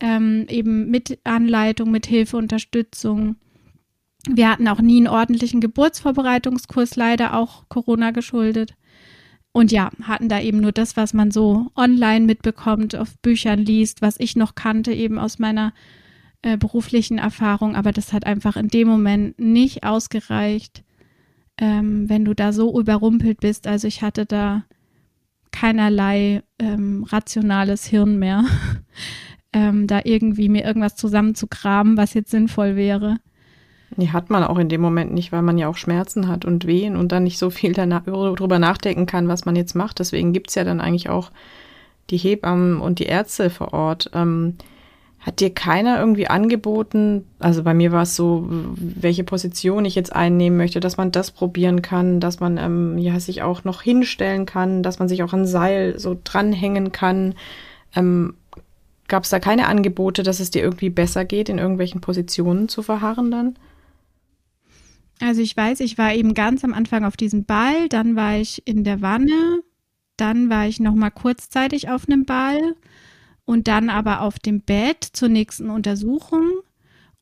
[0.00, 3.36] ähm, eben mit Anleitung, mit Hilfe, Unterstützung.
[4.28, 8.74] Wir hatten auch nie einen ordentlichen Geburtsvorbereitungskurs, leider auch Corona geschuldet.
[9.50, 14.02] Und ja, hatten da eben nur das, was man so online mitbekommt, auf Büchern liest,
[14.02, 15.72] was ich noch kannte, eben aus meiner
[16.42, 17.74] äh, beruflichen Erfahrung.
[17.74, 20.84] Aber das hat einfach in dem Moment nicht ausgereicht,
[21.58, 23.66] ähm, wenn du da so überrumpelt bist.
[23.66, 24.64] Also ich hatte da
[25.50, 28.44] keinerlei ähm, rationales Hirn mehr,
[29.52, 33.18] ähm, da irgendwie mir irgendwas zusammenzukramen, was jetzt sinnvoll wäre.
[33.96, 36.66] Die hat man auch in dem Moment nicht, weil man ja auch Schmerzen hat und
[36.66, 39.98] Wehen und dann nicht so viel darüber nachdenken kann, was man jetzt macht.
[39.98, 41.30] Deswegen gibt es ja dann eigentlich auch
[42.10, 44.10] die Hebammen und die Ärzte vor Ort.
[44.12, 44.56] Ähm,
[45.28, 50.14] hat dir keiner irgendwie angeboten, also bei mir war es so, welche Position ich jetzt
[50.14, 54.46] einnehmen möchte, dass man das probieren kann, dass man ähm, ja, sich auch noch hinstellen
[54.46, 57.34] kann, dass man sich auch an Seil so dranhängen kann.
[57.94, 58.34] Ähm,
[59.06, 62.82] Gab es da keine Angebote, dass es dir irgendwie besser geht, in irgendwelchen Positionen zu
[62.82, 63.58] verharren dann?
[65.20, 68.66] Also ich weiß, ich war eben ganz am Anfang auf diesem Ball, dann war ich
[68.66, 69.60] in der Wanne,
[70.16, 72.74] dann war ich noch mal kurzzeitig auf einem Ball
[73.48, 76.50] und dann aber auf dem Bett zur nächsten Untersuchung.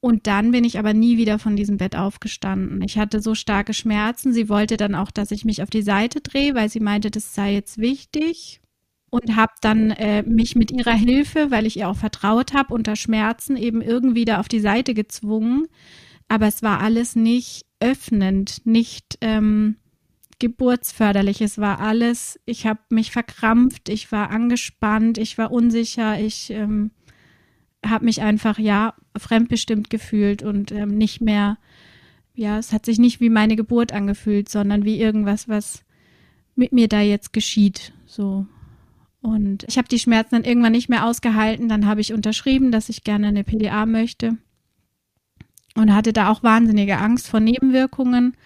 [0.00, 2.82] Und dann bin ich aber nie wieder von diesem Bett aufgestanden.
[2.82, 4.32] Ich hatte so starke Schmerzen.
[4.32, 7.32] Sie wollte dann auch, dass ich mich auf die Seite drehe, weil sie meinte, das
[7.36, 8.60] sei jetzt wichtig.
[9.08, 12.96] Und habe dann äh, mich mit ihrer Hilfe, weil ich ihr auch vertraut habe, unter
[12.96, 15.68] Schmerzen eben irgendwie da auf die Seite gezwungen.
[16.26, 19.76] Aber es war alles nicht öffnend, nicht ähm,
[20.38, 21.40] geburtsförderlich.
[21.40, 26.90] Es war alles, ich habe mich verkrampft, ich war angespannt, ich war unsicher, ich ähm,
[27.84, 31.58] habe mich einfach, ja, fremdbestimmt gefühlt und ähm, nicht mehr,
[32.34, 35.84] ja, es hat sich nicht wie meine Geburt angefühlt, sondern wie irgendwas, was
[36.54, 37.92] mit mir da jetzt geschieht.
[38.06, 38.46] So.
[39.20, 41.68] Und ich habe die Schmerzen dann irgendwann nicht mehr ausgehalten.
[41.68, 44.36] Dann habe ich unterschrieben, dass ich gerne eine PDA möchte.
[45.74, 48.36] Und hatte da auch wahnsinnige Angst vor Nebenwirkungen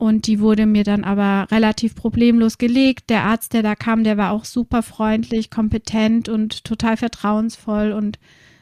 [0.00, 3.10] und die wurde mir dann aber relativ problemlos gelegt.
[3.10, 8.18] Der Arzt, der da kam, der war auch super freundlich, kompetent und total vertrauensvoll und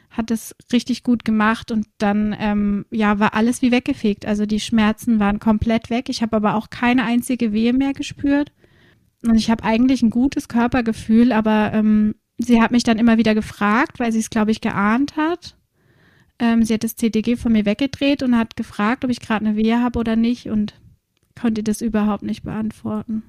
[0.09, 1.71] hat es richtig gut gemacht.
[1.71, 4.25] Und dann, ähm, ja, war alles wie weggefegt.
[4.25, 6.09] Also die Schmerzen waren komplett weg.
[6.09, 8.51] Ich habe aber auch keine einzige Wehe mehr gespürt.
[9.25, 13.33] Und ich habe eigentlich ein gutes Körpergefühl, aber ähm, sie hat mich dann immer wieder
[13.33, 15.55] gefragt, weil sie es, glaube ich, geahnt hat.
[16.37, 19.55] Ähm, sie hat das CDG von mir weggedreht und hat gefragt, ob ich gerade eine
[19.55, 20.49] Wehe habe oder nicht.
[20.49, 20.73] Und
[21.39, 23.23] konnte das überhaupt nicht beantworten.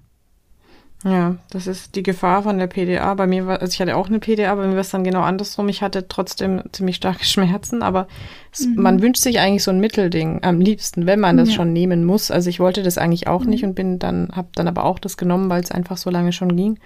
[1.03, 3.15] Ja, das ist die Gefahr von der PDA.
[3.15, 5.23] Bei mir war, also ich hatte auch eine PDA, bei mir war es dann genau
[5.23, 5.71] andersrum.
[5.71, 8.07] Ich hatte trotzdem ziemlich starke Schmerzen, aber
[8.53, 8.83] es, Mhm.
[8.83, 11.55] man wünscht sich eigentlich so ein Mittelding am liebsten, wenn man das Ja.
[11.55, 12.31] schon nehmen muss.
[12.31, 13.49] Also ich wollte das eigentlich auch Mhm.
[13.51, 16.33] nicht und bin dann, habe dann aber auch das genommen, weil es einfach so lange
[16.33, 16.79] schon ging.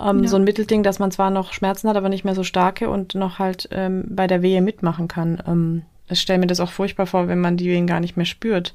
[0.00, 0.28] Ähm, Ja.
[0.28, 3.14] So ein Mittelding, dass man zwar noch Schmerzen hat, aber nicht mehr so starke und
[3.14, 5.40] noch halt ähm, bei der Wehe mitmachen kann.
[5.46, 8.26] Ähm, ich stelle mir das auch furchtbar vor, wenn man die Wehen gar nicht mehr
[8.26, 8.74] spürt.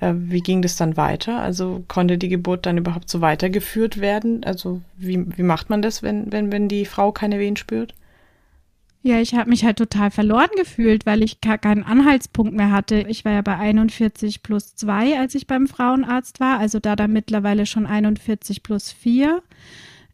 [0.00, 1.40] Äh, wie ging das dann weiter?
[1.40, 4.44] Also konnte die Geburt dann überhaupt so weitergeführt werden?
[4.44, 7.94] Also wie, wie macht man das, wenn, wenn, wenn die Frau keine Wehen spürt?
[9.02, 13.06] Ja, ich habe mich halt total verloren gefühlt, weil ich keinen Anhaltspunkt mehr hatte.
[13.08, 17.12] Ich war ja bei 41 plus 2, als ich beim Frauenarzt war, also da dann
[17.12, 19.40] mittlerweile schon 41 plus 4.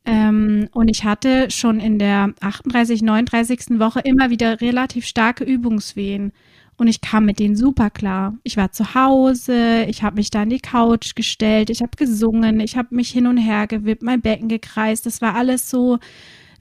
[0.04, 3.80] Ähm, und ich hatte schon in der 38, 39.
[3.80, 6.32] Woche immer wieder relativ starke Übungswehen.
[6.76, 8.36] Und ich kam mit denen super klar.
[8.42, 12.58] Ich war zu Hause, ich habe mich da an die Couch gestellt, ich habe gesungen,
[12.60, 15.06] ich habe mich hin und her gewippt, mein Becken gekreist.
[15.06, 15.98] Das war alles so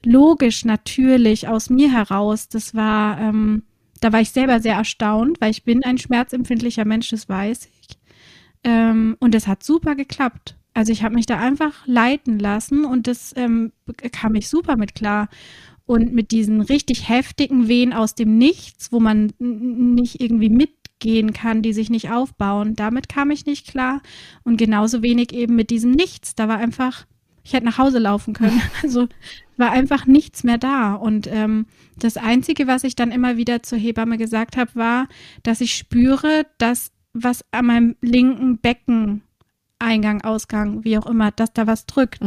[0.06, 2.48] logisch, natürlich aus mir heraus.
[2.48, 3.64] Das war, ähm,
[4.02, 7.98] da war ich selber sehr erstaunt, weil ich bin ein schmerzempfindlicher Mensch, das weiß ich.
[8.64, 10.56] Ähm, und das hat super geklappt.
[10.74, 13.72] Also ich habe mich da einfach leiten lassen und das ähm,
[14.12, 15.30] kam ich super mit klar.
[15.86, 21.62] Und mit diesen richtig heftigen Wehen aus dem Nichts, wo man nicht irgendwie mitgehen kann,
[21.62, 24.02] die sich nicht aufbauen, damit kam ich nicht klar.
[24.44, 26.36] Und genauso wenig eben mit diesem Nichts.
[26.36, 27.06] Da war einfach,
[27.44, 28.62] ich hätte nach Hause laufen können.
[28.82, 29.08] Also
[29.58, 30.96] war einfach nichts mehr da.
[30.96, 31.66] Und ähm,
[31.98, 35.08] das Einzige, was ich dann immer wieder zur Hebamme gesagt habe, war,
[35.44, 39.22] dass ich spüre, dass was an meinem linken Becken,
[39.80, 42.22] Eingang, Ausgang, wie auch immer, dass da was drückt.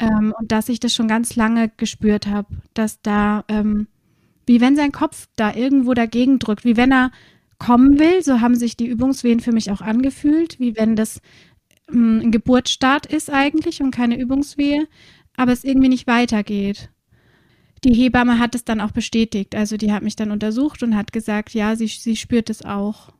[0.00, 3.86] Ähm, und dass ich das schon ganz lange gespürt habe, dass da, ähm,
[4.46, 7.12] wie wenn sein Kopf da irgendwo dagegen drückt, wie wenn er
[7.58, 11.20] kommen will, so haben sich die Übungswehen für mich auch angefühlt, wie wenn das
[11.92, 14.88] ähm, ein Geburtsstart ist eigentlich und keine Übungswehe,
[15.36, 16.90] aber es irgendwie nicht weitergeht.
[17.84, 21.12] Die Hebamme hat es dann auch bestätigt, also die hat mich dann untersucht und hat
[21.12, 23.12] gesagt, ja, sie, sie spürt es auch.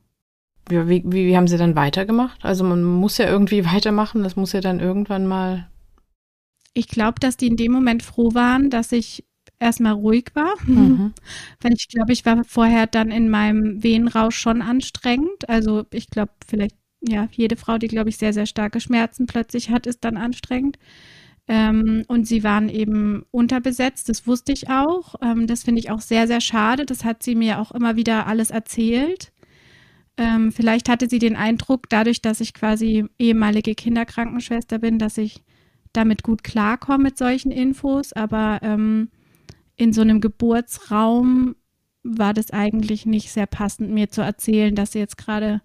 [0.69, 2.43] Ja, wie, wie, wie haben sie dann weitergemacht?
[2.43, 5.67] Also man muss ja irgendwie weitermachen, das muss ja dann irgendwann mal.
[6.73, 9.25] Ich glaube, dass die in dem Moment froh waren, dass ich
[9.59, 10.53] erstmal ruhig war.
[10.65, 11.13] Mhm.
[11.61, 15.47] Weil ich glaube, ich war vorher dann in meinem Wehenrausch schon anstrengend.
[15.47, 19.69] Also ich glaube, vielleicht, ja, jede Frau, die, glaube ich, sehr, sehr starke Schmerzen plötzlich
[19.69, 20.77] hat, ist dann anstrengend.
[21.47, 25.15] Ähm, und sie waren eben unterbesetzt, das wusste ich auch.
[25.21, 26.85] Ähm, das finde ich auch sehr, sehr schade.
[26.85, 29.31] Das hat sie mir auch immer wieder alles erzählt.
[30.17, 35.41] Ähm, vielleicht hatte sie den Eindruck, dadurch, dass ich quasi ehemalige Kinderkrankenschwester bin, dass ich
[35.93, 38.13] damit gut klarkomme mit solchen Infos.
[38.13, 39.09] Aber ähm,
[39.75, 41.55] in so einem Geburtsraum
[42.03, 45.61] war das eigentlich nicht sehr passend, mir zu erzählen, dass sie jetzt gerade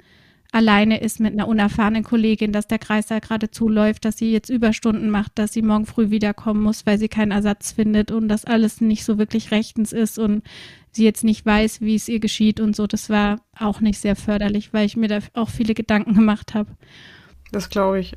[0.53, 4.49] alleine ist mit einer unerfahrenen Kollegin, dass der Kreis da gerade zuläuft, dass sie jetzt
[4.49, 8.45] Überstunden macht, dass sie morgen früh wiederkommen muss, weil sie keinen Ersatz findet und das
[8.45, 10.43] alles nicht so wirklich rechtens ist und
[10.93, 12.87] sie jetzt nicht weiß, wie es ihr geschieht und so.
[12.87, 16.77] Das war auch nicht sehr förderlich, weil ich mir da auch viele Gedanken gemacht habe.
[17.53, 18.15] Das glaube ich.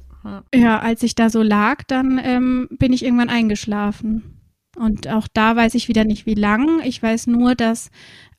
[0.54, 0.80] Ja.
[0.80, 4.40] Als ich da so lag, dann ähm, bin ich irgendwann eingeschlafen.
[4.76, 6.82] Und auch da weiß ich wieder nicht, wie lang.
[6.84, 7.90] Ich weiß nur, dass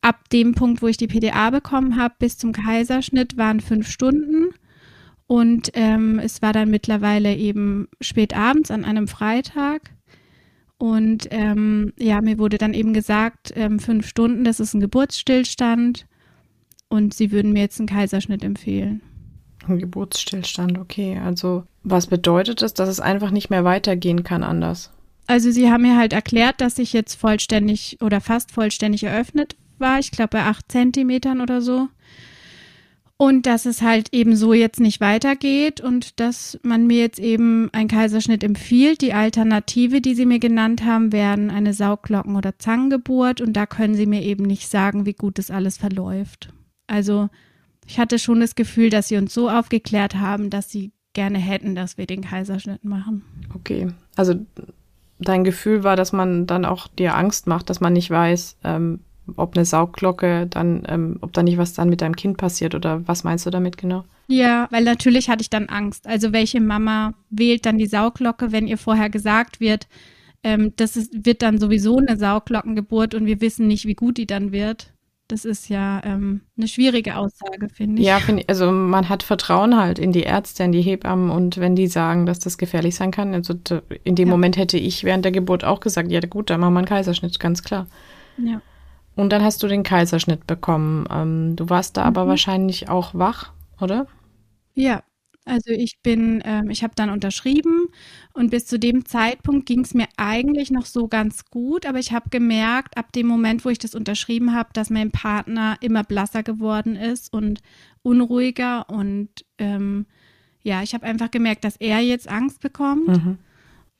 [0.01, 4.49] ab dem Punkt, wo ich die PDA bekommen habe, bis zum Kaiserschnitt waren fünf Stunden.
[5.27, 9.91] Und ähm, es war dann mittlerweile eben spät abends an einem Freitag.
[10.79, 16.07] Und ähm, ja, mir wurde dann eben gesagt, ähm, fünf Stunden, das ist ein Geburtsstillstand.
[16.89, 19.03] Und sie würden mir jetzt einen Kaiserschnitt empfehlen.
[19.67, 21.21] Ein Geburtsstillstand, okay.
[21.25, 24.91] Also was bedeutet das, dass es einfach nicht mehr weitergehen kann anders?
[25.27, 29.99] Also sie haben mir halt erklärt, dass ich jetzt vollständig oder fast vollständig eröffnet war.
[29.99, 31.89] Ich glaube bei acht Zentimetern oder so.
[33.17, 37.69] Und dass es halt eben so jetzt nicht weitergeht und dass man mir jetzt eben
[37.73, 39.03] einen Kaiserschnitt empfiehlt.
[39.03, 43.43] Die Alternative, die sie mir genannt haben, wären eine Sauglocken- oder Zangengeburt.
[43.43, 46.49] Und da können sie mir eben nicht sagen, wie gut das alles verläuft.
[46.87, 47.29] Also
[47.91, 51.75] ich hatte schon das Gefühl, dass sie uns so aufgeklärt haben, dass sie gerne hätten,
[51.75, 53.25] dass wir den Kaiserschnitt machen.
[53.53, 53.89] Okay.
[54.15, 54.35] Also
[55.19, 59.01] dein Gefühl war, dass man dann auch dir Angst macht, dass man nicht weiß, ähm,
[59.35, 63.07] ob eine Saugglocke dann, ähm, ob da nicht was dann mit deinem Kind passiert oder
[63.09, 64.05] was meinst du damit genau?
[64.29, 66.07] Ja, weil natürlich hatte ich dann Angst.
[66.07, 69.89] Also welche Mama wählt dann die Sauglocke, wenn ihr vorher gesagt wird,
[70.45, 74.27] ähm, das ist, wird dann sowieso eine Sauglockengeburt und wir wissen nicht, wie gut die
[74.27, 74.93] dann wird.
[75.31, 78.09] Das ist ja ähm, eine schwierige Aussage, finde ich.
[78.09, 81.59] Ja, finde ich, also man hat Vertrauen halt in die Ärzte, in die Hebammen und
[81.59, 83.55] wenn die sagen, dass das gefährlich sein kann, also
[84.03, 84.33] in dem Ja.
[84.35, 87.39] Moment hätte ich während der Geburt auch gesagt, ja gut, dann machen wir einen Kaiserschnitt,
[87.39, 87.87] ganz klar.
[88.39, 88.61] Ja.
[89.15, 91.07] Und dann hast du den Kaiserschnitt bekommen.
[91.13, 92.29] Ähm, du warst da aber Mhm.
[92.31, 94.07] wahrscheinlich auch wach, oder?
[94.75, 95.03] Ja,
[95.47, 97.87] Also ich bin, ähm, ich habe dann unterschrieben
[98.35, 102.13] und bis zu dem Zeitpunkt ging es mir eigentlich noch so ganz gut, aber ich
[102.13, 106.43] habe gemerkt, ab dem Moment, wo ich das unterschrieben habe, dass mein Partner immer blasser
[106.43, 107.63] geworden ist und
[108.03, 110.07] unruhiger und ähm,
[110.63, 113.39] ja, ich habe einfach gemerkt, dass er jetzt Angst bekommt mhm.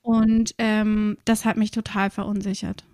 [0.03, 2.85] und ähm, das hat mich total verunsichert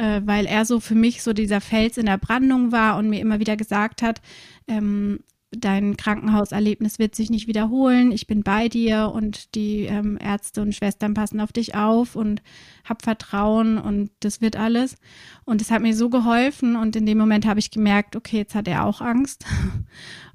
[0.00, 3.20] äh, weil er so für mich so dieser Fels in der Brandung war und mir
[3.20, 4.22] immer wieder gesagt hat,
[4.66, 10.62] ähm, dein Krankenhauserlebnis wird sich nicht wiederholen, ich bin bei dir und die ähm, Ärzte
[10.62, 12.42] und Schwestern passen auf dich auf und
[12.84, 14.96] hab Vertrauen und das wird alles.
[15.44, 18.54] Und es hat mir so geholfen und in dem Moment habe ich gemerkt, okay, jetzt
[18.54, 19.44] hat er auch Angst.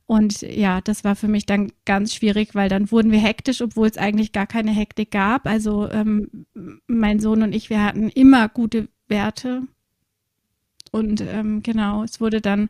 [0.08, 3.88] Und ja, das war für mich dann ganz schwierig, weil dann wurden wir hektisch, obwohl
[3.88, 5.47] es eigentlich gar keine Hektik gab.
[5.47, 6.45] Also ähm,
[6.86, 9.63] mein Sohn und ich, wir hatten immer gute Werte.
[10.91, 12.69] Und ähm, genau, es wurde dann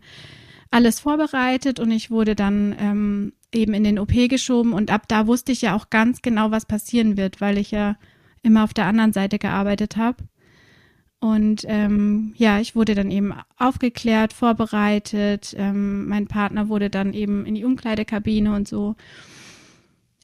[0.75, 5.25] alles vorbereitet und ich wurde dann ähm, eben in den OP geschoben und ab da
[5.25, 7.95] wusste ich ja auch ganz genau, was passieren wird, weil ich ja
[8.43, 10.25] immer auf der anderen Seite gearbeitet habe.
[11.21, 15.55] Und ähm, ja, ich wurde dann eben aufgeklärt, vorbereitet.
[15.57, 18.97] Ähm, mein Partner wurde dann eben in die Umkleidekabine und so.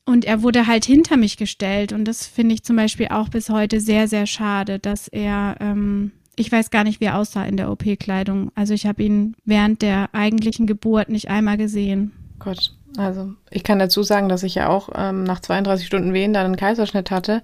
[0.03, 1.93] Und er wurde halt hinter mich gestellt.
[1.93, 6.11] Und das finde ich zum Beispiel auch bis heute sehr, sehr schade, dass er ähm,
[6.35, 8.51] ich weiß gar nicht, wie er aussah in der OP-Kleidung.
[8.55, 12.11] Also ich habe ihn während der eigentlichen Geburt nicht einmal gesehen.
[12.39, 16.33] Gott, also ich kann dazu sagen, dass ich ja auch ähm, nach 32 Stunden Wehen
[16.33, 17.43] dann einen Kaiserschnitt hatte.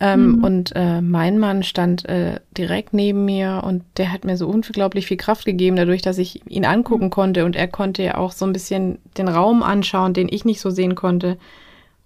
[0.00, 0.44] Ähm, mhm.
[0.44, 5.06] Und äh, mein Mann stand äh, direkt neben mir und der hat mir so unglaublich
[5.06, 7.10] viel Kraft gegeben, dadurch, dass ich ihn angucken mhm.
[7.10, 10.60] konnte und er konnte ja auch so ein bisschen den Raum anschauen, den ich nicht
[10.60, 11.38] so sehen konnte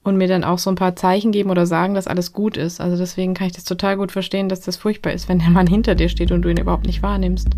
[0.07, 2.81] und mir dann auch so ein paar Zeichen geben oder sagen, dass alles gut ist.
[2.81, 5.67] Also deswegen kann ich das total gut verstehen, dass das furchtbar ist, wenn der Mann
[5.67, 7.49] hinter dir steht und du ihn überhaupt nicht wahrnimmst.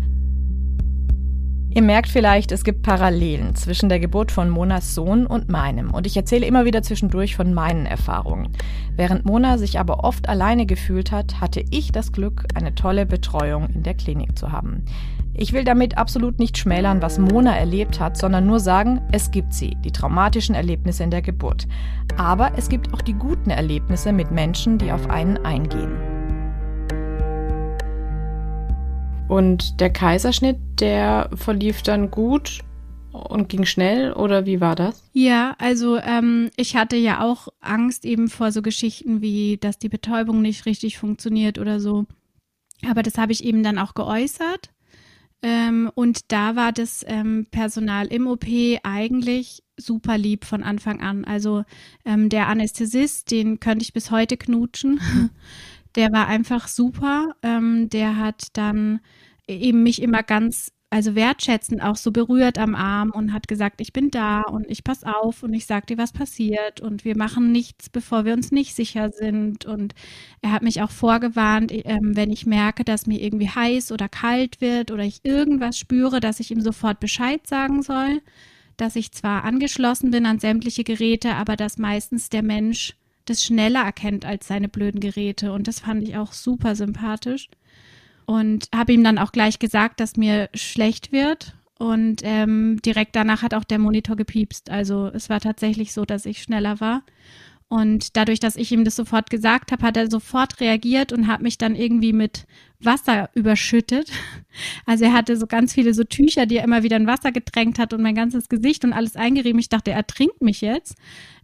[1.71, 5.91] Ihr merkt vielleicht, es gibt Parallelen zwischen der Geburt von Monas Sohn und meinem.
[5.93, 8.49] Und ich erzähle immer wieder zwischendurch von meinen Erfahrungen.
[8.95, 13.69] Während Mona sich aber oft alleine gefühlt hat, hatte ich das Glück, eine tolle Betreuung
[13.69, 14.83] in der Klinik zu haben.
[15.41, 19.53] Ich will damit absolut nicht schmälern, was Mona erlebt hat, sondern nur sagen, es gibt
[19.53, 21.65] sie, die traumatischen Erlebnisse in der Geburt.
[22.17, 25.95] Aber es gibt auch die guten Erlebnisse mit Menschen, die auf einen eingehen.
[29.29, 32.59] Und der Kaiserschnitt, der verlief dann gut
[33.13, 35.09] und ging schnell oder wie war das?
[35.13, 39.87] Ja, also ähm, ich hatte ja auch Angst eben vor so Geschichten wie, dass die
[39.87, 42.07] Betäubung nicht richtig funktioniert oder so.
[42.89, 44.71] Aber das habe ich eben dann auch geäußert.
[45.41, 48.45] Ähm, und da war das ähm, Personal im OP
[48.83, 51.23] eigentlich super lieb von Anfang an.
[51.23, 51.63] Also
[52.05, 54.99] ähm, der Anästhesist, den könnte ich bis heute knutschen.
[55.95, 57.33] Der war einfach super.
[57.41, 58.99] Ähm, der hat dann
[59.47, 63.93] eben mich immer ganz also wertschätzend auch so berührt am Arm und hat gesagt, ich
[63.93, 67.51] bin da und ich pass auf und ich sag dir, was passiert und wir machen
[67.51, 69.65] nichts, bevor wir uns nicht sicher sind.
[69.65, 69.93] Und
[70.41, 74.61] er hat mich auch vorgewarnt, ähm, wenn ich merke, dass mir irgendwie heiß oder kalt
[74.61, 78.21] wird oder ich irgendwas spüre, dass ich ihm sofort Bescheid sagen soll,
[78.75, 83.83] dass ich zwar angeschlossen bin an sämtliche Geräte, aber dass meistens der Mensch das schneller
[83.83, 85.53] erkennt als seine blöden Geräte.
[85.53, 87.47] Und das fand ich auch super sympathisch
[88.29, 91.55] und habe ihm dann auch gleich gesagt, dass mir schlecht wird.
[91.79, 94.69] Und ähm, direkt danach hat auch der Monitor gepiepst.
[94.69, 97.01] Also es war tatsächlich so, dass ich schneller war.
[97.69, 101.41] Und dadurch, dass ich ihm das sofort gesagt habe, hat er sofort reagiert und hat
[101.41, 102.45] mich dann irgendwie mit
[102.79, 104.11] Wasser überschüttet.
[104.85, 107.79] Also er hatte so ganz viele so Tücher, die er immer wieder in Wasser getränkt
[107.79, 109.59] hat und mein ganzes Gesicht und alles eingerieben.
[109.59, 110.95] Ich dachte, er trinkt mich jetzt.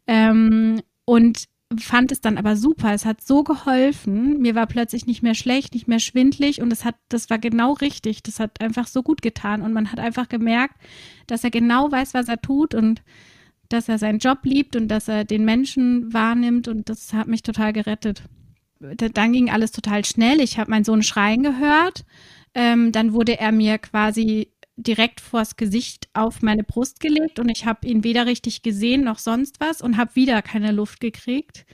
[0.05, 1.45] Ähm, und
[1.79, 2.93] fand es dann aber super.
[2.93, 4.39] Es hat so geholfen.
[4.39, 7.73] Mir war plötzlich nicht mehr schlecht, nicht mehr schwindlig und es hat, das war genau
[7.73, 8.23] richtig.
[8.23, 10.75] Das hat einfach so gut getan und man hat einfach gemerkt,
[11.27, 13.01] dass er genau weiß, was er tut und
[13.69, 17.43] dass er seinen Job liebt und dass er den Menschen wahrnimmt und das hat mich
[17.43, 18.23] total gerettet.
[18.79, 20.41] Dann ging alles total schnell.
[20.41, 22.05] Ich habe meinen Sohn schreien gehört.
[22.53, 27.65] Ähm, dann wurde er mir quasi direkt vors Gesicht auf meine Brust gelegt und ich
[27.65, 31.65] habe ihn weder richtig gesehen noch sonst was und habe wieder keine Luft gekriegt.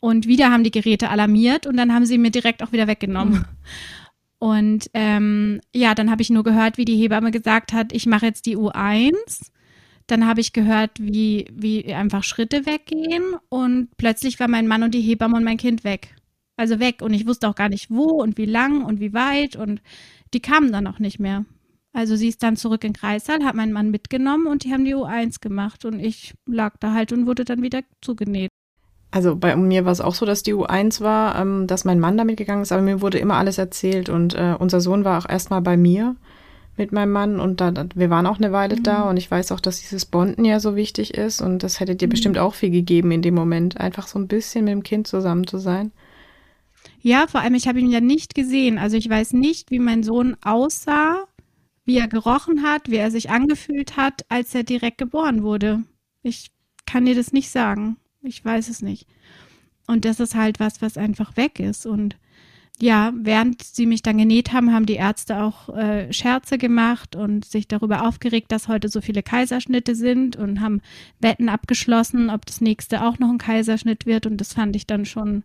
[0.00, 3.34] Und wieder haben die Geräte alarmiert und dann haben sie mir direkt auch wieder weggenommen.
[3.34, 3.44] Mhm.
[4.40, 8.26] Und ähm, ja, dann habe ich nur gehört, wie die Hebamme gesagt hat, ich mache
[8.26, 9.12] jetzt die U1.
[10.08, 14.94] Dann habe ich gehört, wie, wie einfach Schritte weggehen und plötzlich war mein Mann und
[14.94, 16.16] die Hebamme und mein Kind weg.
[16.56, 19.54] Also weg und ich wusste auch gar nicht wo und wie lang und wie weit
[19.54, 19.80] und
[20.34, 21.44] die kamen dann auch nicht mehr.
[21.92, 24.94] Also sie ist dann zurück in Kreissaal, hat meinen Mann mitgenommen und die haben die
[24.94, 28.48] U1 gemacht und ich lag da halt und wurde dann wieder zugenäht.
[29.10, 32.16] Also bei mir war es auch so, dass die U1 war, ähm, dass mein Mann
[32.16, 35.28] damit gegangen ist, aber mir wurde immer alles erzählt und äh, unser Sohn war auch
[35.28, 36.16] erstmal bei mir,
[36.76, 38.82] mit meinem Mann und da, wir waren auch eine Weile mhm.
[38.82, 41.94] da und ich weiß auch, dass dieses Bonden ja so wichtig ist und das hätte
[41.94, 42.10] dir mhm.
[42.10, 45.46] bestimmt auch viel gegeben in dem Moment, einfach so ein bisschen mit dem Kind zusammen
[45.46, 45.92] zu sein.
[47.00, 48.78] Ja, vor allem, ich habe ihn ja nicht gesehen.
[48.78, 51.24] Also ich weiß nicht, wie mein Sohn aussah,
[51.84, 55.82] wie er gerochen hat, wie er sich angefühlt hat, als er direkt geboren wurde.
[56.22, 56.50] Ich
[56.86, 57.96] kann dir das nicht sagen.
[58.22, 59.06] Ich weiß es nicht.
[59.86, 61.86] Und das ist halt was, was einfach weg ist.
[61.86, 62.16] Und
[62.80, 67.44] ja, während sie mich dann genäht haben, haben die Ärzte auch äh, Scherze gemacht und
[67.44, 70.80] sich darüber aufgeregt, dass heute so viele Kaiserschnitte sind und haben
[71.20, 74.26] Wetten abgeschlossen, ob das nächste auch noch ein Kaiserschnitt wird.
[74.26, 75.44] Und das fand ich dann schon,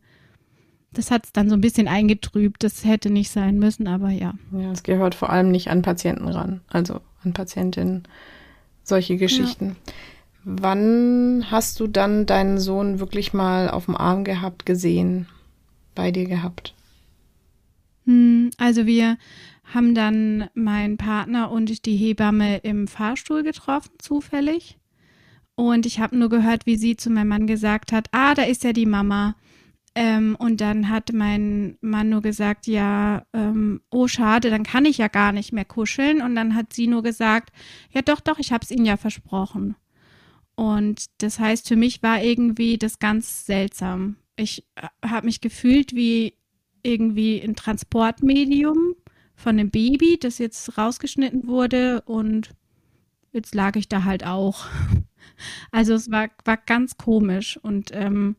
[0.94, 2.64] das hat es dann so ein bisschen eingetrübt.
[2.64, 4.34] Das hätte nicht sein müssen, aber ja.
[4.52, 8.04] Ja, es gehört vor allem nicht an Patienten ran, also an Patientinnen,
[8.84, 9.76] solche Geschichten.
[9.86, 9.94] Ja.
[10.44, 15.28] Wann hast du dann deinen Sohn wirklich mal auf dem Arm gehabt, gesehen,
[15.94, 16.74] bei dir gehabt?
[18.06, 19.18] Hm, also wir
[19.66, 24.78] haben dann meinen Partner und die Hebamme im Fahrstuhl getroffen, zufällig.
[25.56, 28.64] Und ich habe nur gehört, wie sie zu meinem Mann gesagt hat, ah, da ist
[28.64, 29.36] ja die Mama.
[30.00, 35.00] Ähm, und dann hat mein Mann nur gesagt, ja, ähm, oh schade, dann kann ich
[35.00, 36.22] ja gar nicht mehr kuscheln.
[36.22, 37.52] Und dann hat sie nur gesagt,
[37.90, 39.76] ja doch, doch, ich habe es Ihnen ja versprochen.
[40.54, 44.18] Und das heißt, für mich war irgendwie das ganz seltsam.
[44.36, 46.36] Ich äh, habe mich gefühlt wie
[46.84, 48.94] irgendwie ein Transportmedium
[49.34, 52.52] von einem Baby, das jetzt rausgeschnitten wurde und
[53.34, 54.68] jetzt lag ich da halt auch.
[55.72, 58.38] Also es war, war ganz komisch und ähm,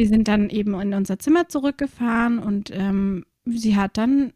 [0.00, 4.32] wir sind dann eben in unser Zimmer zurückgefahren und ähm, sie hat dann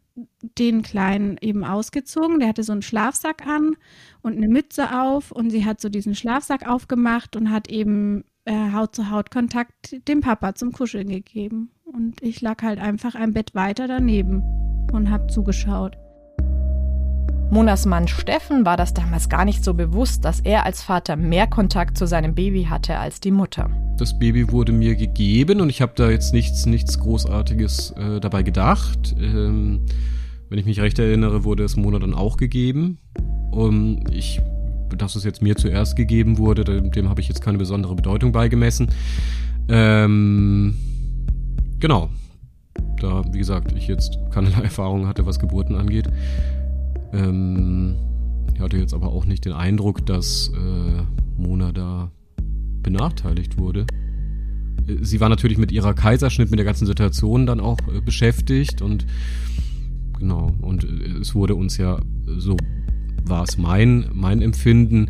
[0.59, 2.39] den Kleinen eben ausgezogen.
[2.39, 3.75] Der hatte so einen Schlafsack an
[4.21, 8.73] und eine Mütze auf und sie hat so diesen Schlafsack aufgemacht und hat eben äh,
[8.73, 11.71] Haut-zu-Haut-Kontakt dem Papa zum Kuscheln gegeben.
[11.83, 14.43] Und ich lag halt einfach ein Bett weiter daneben
[14.93, 15.97] und habe zugeschaut.
[17.51, 21.47] Monas Mann Steffen war das damals gar nicht so bewusst, dass er als Vater mehr
[21.47, 23.69] Kontakt zu seinem Baby hatte als die Mutter.
[23.97, 28.43] Das Baby wurde mir gegeben und ich habe da jetzt nichts, nichts Großartiges äh, dabei
[28.43, 29.15] gedacht.
[29.19, 29.81] Ähm,
[30.49, 32.97] wenn ich mich recht erinnere, wurde es Mona dann auch gegeben.
[33.51, 34.41] Um, ich,
[34.97, 38.31] dass es jetzt mir zuerst gegeben wurde, dem, dem habe ich jetzt keine besondere Bedeutung
[38.31, 38.89] beigemessen.
[39.69, 40.75] Ähm,
[41.79, 42.09] genau.
[42.99, 46.09] Da, wie gesagt, ich jetzt keinerlei Erfahrung hatte, was Geburten angeht.
[47.13, 47.95] Ähm,
[48.53, 51.03] ich hatte jetzt aber auch nicht den Eindruck, dass äh,
[51.37, 52.11] Mona da
[52.81, 53.85] benachteiligt wurde.
[55.01, 59.05] Sie war natürlich mit ihrer Kaiserschnitt, mit der ganzen Situation dann auch äh, beschäftigt und
[60.19, 61.99] genau, und äh, es wurde uns ja,
[62.37, 62.55] so
[63.25, 65.09] war es mein, mein Empfinden,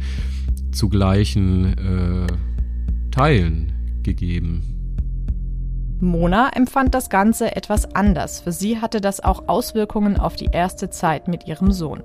[0.71, 2.27] zu gleichen äh,
[3.11, 3.71] Teilen
[4.03, 4.74] gegeben.
[5.99, 8.41] Mona empfand das Ganze etwas anders.
[8.41, 12.03] Für sie hatte das auch Auswirkungen auf die erste Zeit mit ihrem Sohn.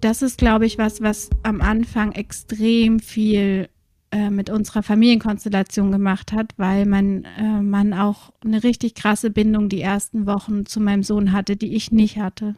[0.00, 3.68] Das ist, glaube ich, was, was am Anfang extrem viel
[4.12, 9.68] äh, mit unserer Familienkonstellation gemacht hat, weil mein äh, Mann auch eine richtig krasse Bindung
[9.68, 12.54] die ersten Wochen zu meinem Sohn hatte, die ich nicht hatte.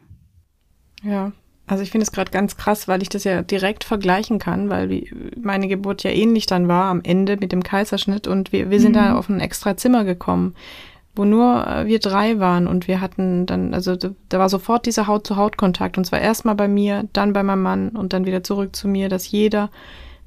[1.02, 1.32] Ja,
[1.66, 5.04] also ich finde es gerade ganz krass, weil ich das ja direkt vergleichen kann, weil
[5.40, 8.92] meine Geburt ja ähnlich dann war am Ende mit dem Kaiserschnitt und wir, wir sind
[8.92, 8.96] mhm.
[8.96, 10.54] da auf ein extra Zimmer gekommen,
[11.14, 14.86] wo nur äh, wir drei waren und wir hatten dann, also da, da war sofort
[14.86, 18.74] dieser Haut-zu-Haut-Kontakt und zwar erstmal bei mir, dann bei meinem Mann und dann wieder zurück
[18.74, 19.70] zu mir, dass jeder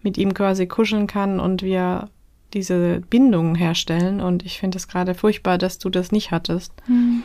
[0.01, 2.09] mit ihm quasi kuscheln kann und wir
[2.53, 6.71] diese Bindungen herstellen und ich finde es gerade furchtbar, dass du das nicht hattest.
[6.87, 7.23] Mhm.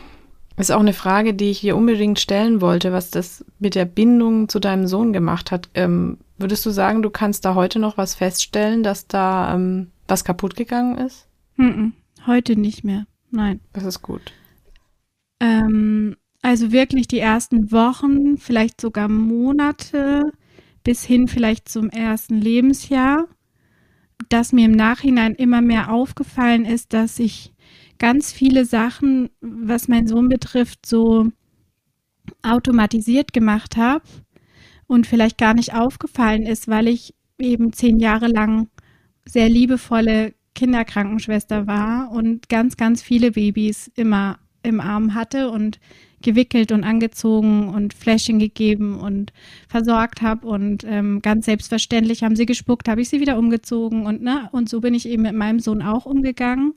[0.55, 3.85] Das ist auch eine Frage, die ich hier unbedingt stellen wollte, was das mit der
[3.85, 5.69] Bindung zu deinem Sohn gemacht hat.
[5.73, 10.23] Ähm, würdest du sagen, du kannst da heute noch was feststellen, dass da ähm, was
[10.23, 11.27] kaputt gegangen ist?
[11.55, 11.89] Mm
[12.25, 13.05] heute nicht mehr.
[13.29, 13.59] Nein.
[13.73, 14.33] Das ist gut.
[15.39, 20.31] Ähm, also wirklich die ersten Wochen, vielleicht sogar Monate
[20.83, 23.27] bis hin vielleicht zum ersten Lebensjahr,
[24.29, 27.50] dass mir im Nachhinein immer mehr aufgefallen ist, dass ich
[28.01, 31.27] ganz viele Sachen, was mein Sohn betrifft, so
[32.41, 34.03] automatisiert gemacht habe
[34.87, 38.69] und vielleicht gar nicht aufgefallen ist, weil ich eben zehn Jahre lang
[39.25, 45.79] sehr liebevolle Kinderkrankenschwester war und ganz, ganz viele Babys immer im Arm hatte und
[46.23, 49.31] gewickelt und angezogen und Fläschchen gegeben und
[49.67, 54.23] versorgt habe und ähm, ganz selbstverständlich haben sie gespuckt, habe ich sie wieder umgezogen und
[54.23, 56.73] ne und so bin ich eben mit meinem Sohn auch umgegangen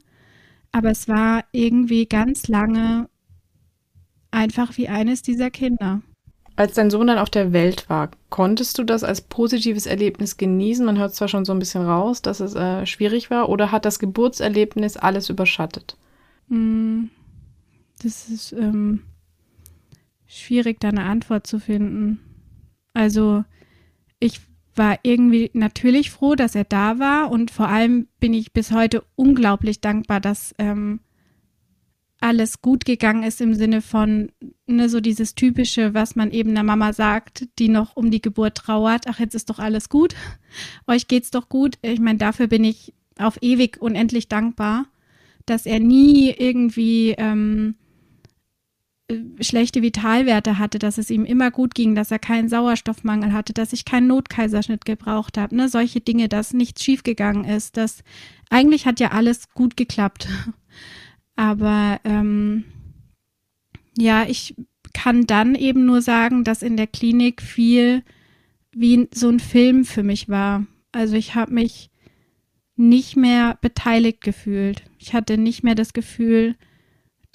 [0.75, 3.09] aber es war irgendwie ganz lange
[4.33, 6.03] einfach wie eines dieser Kinder.
[6.57, 10.85] Als dein Sohn dann auf der Welt war, konntest du das als positives Erlebnis genießen?
[10.85, 13.85] Man hört zwar schon so ein bisschen raus, dass es äh, schwierig war, oder hat
[13.85, 15.97] das Geburtserlebnis alles überschattet?
[16.49, 17.11] Hm,
[18.03, 19.05] das ist ähm,
[20.27, 22.19] schwierig, da eine Antwort zu finden.
[22.95, 23.45] Also
[24.19, 24.41] ich
[24.77, 29.05] war irgendwie natürlich froh, dass er da war und vor allem bin ich bis heute
[29.17, 31.01] unglaublich dankbar, dass ähm,
[32.21, 34.33] alles gut gegangen ist im Sinne von
[34.67, 38.55] ne, so dieses typische, was man eben der Mama sagt, die noch um die Geburt
[38.57, 39.05] trauert.
[39.09, 40.15] Ach, jetzt ist doch alles gut.
[40.87, 41.77] Euch geht's doch gut.
[41.83, 44.87] Ich meine, dafür bin ich auf ewig unendlich dankbar,
[45.45, 47.75] dass er nie irgendwie ähm,
[49.41, 53.75] schlechte Vitalwerte hatte, dass es ihm immer gut ging, dass er keinen Sauerstoffmangel hatte, dass
[53.75, 58.03] ich keinen Notkaiserschnitt gebraucht habe, ne, solche Dinge, dass nichts schiefgegangen ist, dass
[58.49, 60.29] eigentlich hat ja alles gut geklappt.
[61.37, 62.65] Aber ähm,
[63.99, 64.55] ja, ich
[64.95, 68.03] kann dann eben nur sagen, dass in der Klinik viel
[68.73, 70.67] wie so ein Film für mich war.
[70.93, 71.91] Also ich habe mich
[72.77, 74.85] nicht mehr beteiligt gefühlt.
[74.99, 76.57] Ich hatte nicht mehr das Gefühl,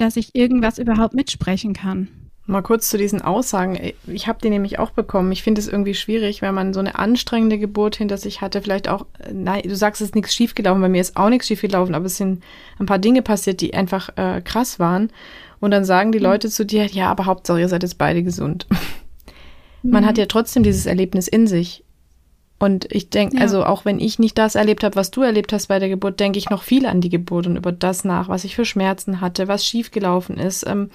[0.02, 2.08] dass ich irgendwas überhaupt mitsprechen kann.
[2.46, 3.80] Mal kurz zu diesen Aussagen.
[4.08, 5.32] Ich habe die nämlich auch bekommen.
[5.32, 8.64] Ich finde es irgendwie schwierig, wenn man so eine anstrengende Geburt hinter sich hatte.
[8.64, 10.82] Vielleicht auch, nein, du sagst, es ist nichts schiefgelaufen.
[10.82, 12.44] Bei mir ist auch nichts schiefgelaufen, aber es sind
[12.80, 15.12] ein paar Dinge passiert, die einfach äh, krass waren.
[15.60, 16.26] Und dann sagen die mhm.
[16.26, 18.68] Leute zu dir, ja, aber Hauptsache, ihr seid jetzt beide gesund.
[19.82, 19.92] Mhm.
[19.92, 21.86] Man hat ja trotzdem dieses Erlebnis in sich.
[22.60, 23.42] Und ich denke, ja.
[23.42, 26.20] also auch wenn ich nicht das erlebt habe, was du erlebt hast bei der Geburt,
[26.20, 29.22] denke ich noch viel an die Geburt und über das nach, was ich für Schmerzen
[29.22, 30.90] hatte, was schiefgelaufen ist, ähm,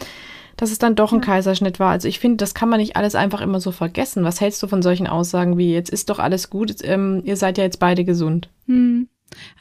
[0.56, 1.24] dass es dann doch ein ja.
[1.24, 1.90] Kaiserschnitt war.
[1.90, 4.24] Also ich finde, das kann man nicht alles einfach immer so vergessen.
[4.24, 7.56] Was hältst du von solchen Aussagen wie, jetzt ist doch alles gut, ähm, ihr seid
[7.56, 8.50] ja jetzt beide gesund?
[8.66, 9.08] Hm.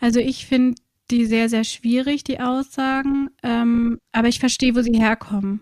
[0.02, 0.76] Also ich finde
[1.10, 5.62] die sehr, sehr schwierig, die Aussagen, ähm, aber ich verstehe, wo sie herkommen.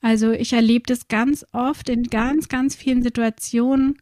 [0.00, 3.96] Also ich erlebe das ganz oft in ganz, ganz vielen Situationen,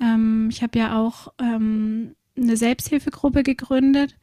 [0.00, 4.16] ähm, ich habe ja auch ähm, eine Selbsthilfegruppe gegründet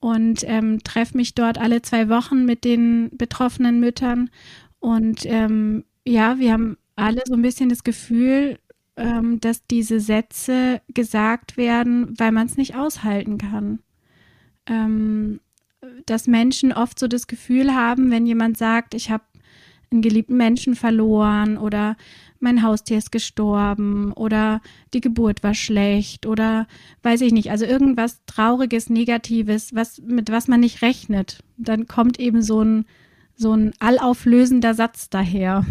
[0.00, 4.30] und ähm, treffe mich dort alle zwei Wochen mit den betroffenen Müttern.
[4.78, 8.58] Und ähm, ja, wir haben alle so ein bisschen das Gefühl,
[8.96, 13.80] ähm, dass diese Sätze gesagt werden, weil man es nicht aushalten kann.
[14.66, 15.40] Ähm,
[16.06, 19.24] dass Menschen oft so das Gefühl haben, wenn jemand sagt, ich habe
[19.90, 21.96] einen geliebten Menschen verloren oder
[22.46, 24.60] mein Haustier ist gestorben oder
[24.94, 26.68] die Geburt war schlecht oder
[27.02, 31.42] weiß ich nicht, also irgendwas Trauriges, Negatives, was, mit was man nicht rechnet.
[31.56, 32.86] Dann kommt eben so ein,
[33.34, 35.66] so ein allauflösender Satz daher.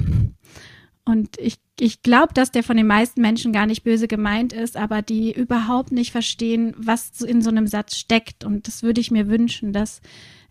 [1.06, 4.76] Und ich, ich glaube, dass der von den meisten Menschen gar nicht böse gemeint ist,
[4.76, 8.44] aber die überhaupt nicht verstehen, was in so einem Satz steckt.
[8.44, 10.02] Und das würde ich mir wünschen, dass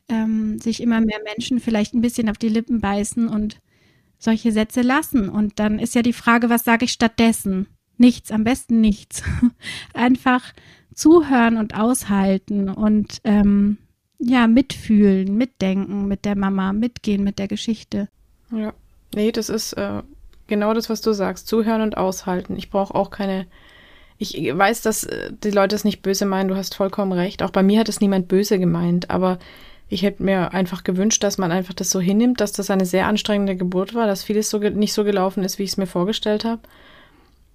[0.09, 3.61] ähm, sich immer mehr Menschen vielleicht ein bisschen auf die Lippen beißen und
[4.25, 5.29] solche Sätze lassen.
[5.29, 7.67] Und dann ist ja die Frage, was sage ich stattdessen?
[7.97, 9.23] Nichts, am besten nichts.
[9.95, 10.43] Einfach
[10.95, 13.79] zuhören und aushalten und ähm,
[14.19, 18.09] ja, mitfühlen, mitdenken mit der Mama, mitgehen mit der Geschichte.
[18.51, 18.73] Ja,
[19.15, 20.03] nee, das ist äh,
[20.47, 21.47] genau das, was du sagst.
[21.47, 22.57] Zuhören und aushalten.
[22.57, 23.47] Ich brauche auch keine.
[24.17, 27.43] Ich weiß, dass äh, die Leute es nicht böse meinen, du hast vollkommen recht.
[27.43, 29.39] Auch bei mir hat es niemand böse gemeint, aber
[29.95, 33.07] ich hätte mir einfach gewünscht, dass man einfach das so hinnimmt, dass das eine sehr
[33.07, 36.45] anstrengende Geburt war, dass vieles so nicht so gelaufen ist, wie ich es mir vorgestellt
[36.45, 36.63] habe.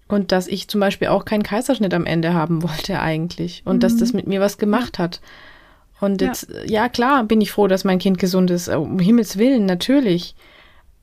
[0.07, 3.61] Und dass ich zum Beispiel auch keinen Kaiserschnitt am Ende haben wollte eigentlich.
[3.65, 3.79] Und mhm.
[3.81, 5.19] dass das mit mir was gemacht hat.
[5.99, 6.83] Und jetzt, ja.
[6.83, 6.89] ja.
[6.89, 8.69] klar, bin ich froh, dass mein Kind gesund ist.
[8.69, 10.33] Um Himmels Willen, natürlich.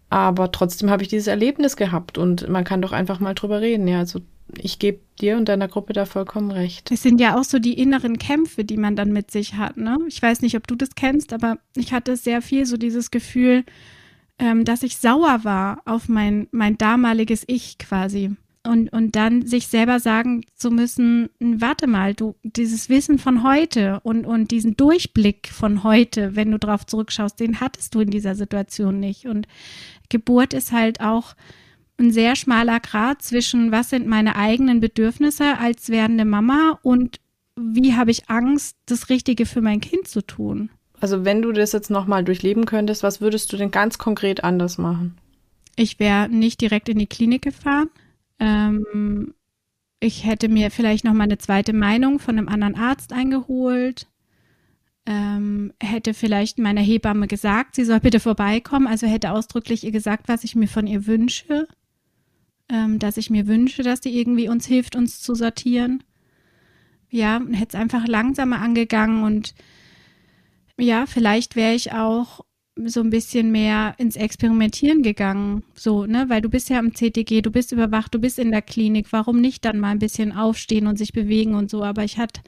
[0.09, 3.87] Aber trotzdem habe ich dieses Erlebnis gehabt und man kann doch einfach mal drüber reden.
[3.87, 4.20] Ja, also
[4.59, 6.91] ich gebe dir und deiner Gruppe da vollkommen recht.
[6.93, 9.77] Es sind ja auch so die inneren Kämpfe, die man dann mit sich hat.
[9.77, 9.99] Ne?
[10.09, 13.65] Ich weiß nicht, ob du das kennst, aber ich hatte sehr viel so dieses Gefühl,
[14.39, 18.33] ähm, dass ich sauer war auf mein, mein damaliges Ich quasi.
[18.63, 24.01] Und, und dann sich selber sagen zu müssen, warte mal, du, dieses Wissen von heute
[24.03, 28.35] und, und diesen Durchblick von heute, wenn du drauf zurückschaust, den hattest du in dieser
[28.35, 29.27] Situation nicht.
[29.27, 29.47] Und
[30.09, 31.37] Geburt ist halt auch
[31.99, 37.21] ein sehr schmaler Grad zwischen, was sind meine eigenen Bedürfnisse als werdende Mama und
[37.57, 40.71] wie habe ich Angst, das Richtige für mein Kind zu tun.
[41.01, 44.79] Also wenn du das jetzt nochmal durchleben könntest, was würdest du denn ganz konkret anders
[44.79, 45.17] machen?
[45.75, 47.89] Ich wäre nicht direkt in die Klinik gefahren.
[48.39, 49.35] Ähm,
[50.01, 54.07] ich hätte mir vielleicht noch mal eine zweite Meinung von einem anderen Arzt eingeholt.
[55.07, 58.87] Ähm, hätte vielleicht meiner Hebamme gesagt, sie soll bitte vorbeikommen.
[58.87, 61.69] Also hätte ausdrücklich ihr gesagt, was ich mir von ihr wünsche
[62.69, 66.03] ähm, dass ich mir wünsche, dass die irgendwie uns hilft, uns zu sortieren.
[67.11, 69.55] Ja, hätte es einfach langsamer angegangen und
[70.79, 72.41] ja, vielleicht wäre ich auch
[72.85, 77.41] so ein bisschen mehr ins Experimentieren gegangen, so, ne, weil du bist ja am CTG,
[77.41, 80.87] du bist überwacht, du bist in der Klinik, warum nicht dann mal ein bisschen aufstehen
[80.87, 82.43] und sich bewegen und so, aber ich hatte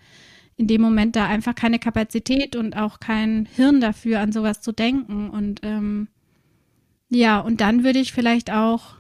[0.59, 4.73] in dem Moment da einfach keine Kapazität und auch kein Hirn dafür, an sowas zu
[4.73, 5.31] denken.
[5.31, 6.09] Und ähm,
[7.09, 8.97] ja, und dann würde ich vielleicht auch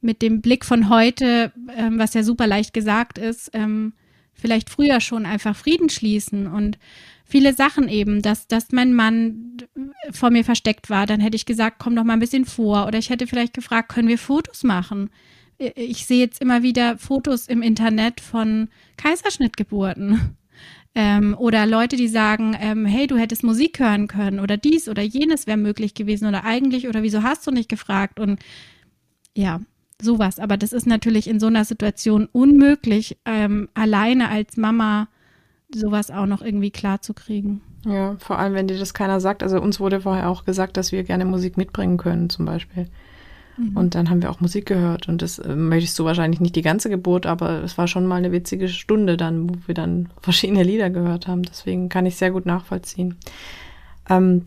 [0.00, 3.92] mit dem Blick von heute, ähm, was ja super leicht gesagt ist, ähm,
[4.34, 6.78] vielleicht früher schon einfach Frieden schließen und
[7.24, 9.58] viele Sachen eben, dass, dass mein Mann
[10.10, 12.98] vor mir versteckt war, dann hätte ich gesagt, komm doch mal ein bisschen vor oder
[12.98, 15.10] ich hätte vielleicht gefragt, können wir Fotos machen?
[15.58, 20.36] Ich sehe jetzt immer wieder Fotos im Internet von Kaiserschnittgeburten.
[20.92, 25.02] Ähm, oder Leute, die sagen, ähm, hey, du hättest Musik hören können oder dies oder
[25.02, 28.40] jenes wäre möglich gewesen oder eigentlich oder wieso hast du nicht gefragt und
[29.36, 29.60] ja,
[30.02, 30.38] sowas.
[30.38, 35.08] Aber das ist natürlich in so einer Situation unmöglich, ähm, alleine als Mama
[35.74, 37.60] sowas auch noch irgendwie klar zu kriegen.
[37.84, 39.42] Ja, vor allem, wenn dir das keiner sagt.
[39.42, 42.88] Also uns wurde vorher auch gesagt, dass wir gerne Musik mitbringen können, zum Beispiel.
[43.56, 43.76] Mhm.
[43.76, 45.08] Und dann haben wir auch Musik gehört.
[45.08, 48.16] Und das äh, möchtest du wahrscheinlich nicht die ganze Geburt, aber es war schon mal
[48.16, 51.42] eine witzige Stunde dann, wo wir dann verschiedene Lieder gehört haben.
[51.42, 53.16] Deswegen kann ich sehr gut nachvollziehen.
[54.08, 54.44] Ähm,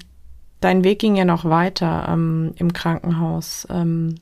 [0.59, 3.67] dein Weg ging ja noch weiter ähm, im Krankenhaus.
[3.69, 4.15] Ähm,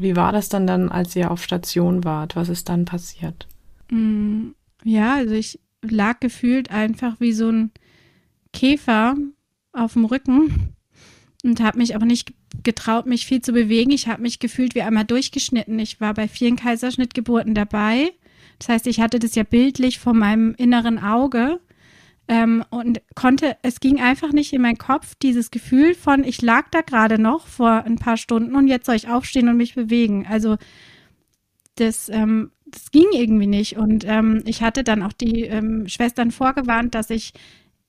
[0.00, 2.36] wie war das dann dann, als ihr auf Station wart?
[2.36, 3.46] Was ist dann passiert?
[3.90, 4.48] Mm,
[4.84, 7.70] ja, also ich lag gefühlt einfach wie so ein
[8.52, 9.16] Käfer
[9.72, 10.74] auf dem Rücken
[11.44, 12.32] und habe mich auch nicht
[12.62, 13.90] getraut, mich viel zu bewegen.
[13.90, 15.78] Ich habe mich gefühlt wie einmal durchgeschnitten.
[15.78, 18.10] Ich war bei vielen Kaiserschnittgeburten dabei.
[18.58, 21.60] Das heißt, ich hatte das ja bildlich vor meinem inneren Auge
[22.28, 26.68] ähm, und konnte, es ging einfach nicht in meinen Kopf, dieses Gefühl von, ich lag
[26.70, 30.26] da gerade noch vor ein paar Stunden und jetzt soll ich aufstehen und mich bewegen.
[30.28, 30.56] Also
[31.76, 33.78] das, ähm, das ging irgendwie nicht.
[33.78, 37.32] Und ähm, ich hatte dann auch die ähm, Schwestern vorgewarnt, dass ich,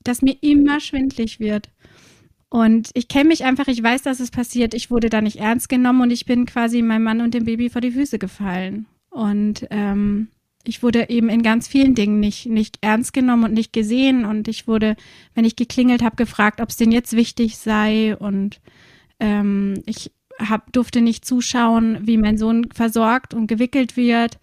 [0.03, 1.69] dass mir immer schwindlig wird.
[2.49, 4.73] Und ich kenne mich einfach, ich weiß, dass es passiert.
[4.73, 7.69] Ich wurde da nicht ernst genommen und ich bin quasi meinem Mann und dem Baby
[7.69, 8.87] vor die Füße gefallen.
[9.11, 10.29] Und ähm,
[10.69, 14.23] ich wurde eben in ganz vielen Dingen nicht, nicht ernst genommen und nicht gesehen.
[14.23, 14.95] Und ich wurde,
[15.33, 18.15] wenn ich geklingelt habe, gefragt, ob es denn jetzt wichtig sei.
[18.15, 18.61] Und
[19.19, 24.39] ähm, ich hab, durfte nicht zuschauen, wie mein Sohn versorgt und gewickelt wird.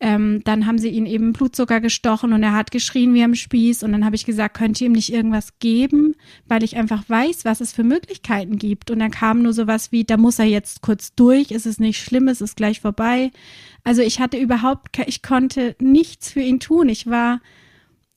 [0.00, 3.82] Ähm, dann haben sie ihn eben Blutzucker gestochen und er hat geschrien wie am Spieß.
[3.82, 6.14] Und dann habe ich gesagt, könnt ihr ihm nicht irgendwas geben,
[6.46, 8.90] weil ich einfach weiß, was es für Möglichkeiten gibt.
[8.90, 12.00] Und dann kam nur sowas wie, da muss er jetzt kurz durch, ist es nicht
[12.00, 13.32] schlimm, ist es gleich vorbei.
[13.82, 16.88] Also ich hatte überhaupt, ich konnte nichts für ihn tun.
[16.88, 17.40] Ich war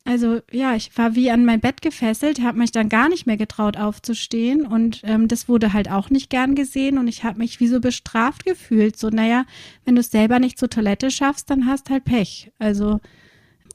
[0.03, 3.37] also ja, ich war wie an mein Bett gefesselt, habe mich dann gar nicht mehr
[3.37, 7.59] getraut aufzustehen und ähm, das wurde halt auch nicht gern gesehen und ich habe mich
[7.59, 8.97] wie so bestraft gefühlt.
[8.97, 9.45] So, naja,
[9.85, 12.51] wenn du es selber nicht zur Toilette schaffst, dann hast halt Pech.
[12.57, 12.99] Also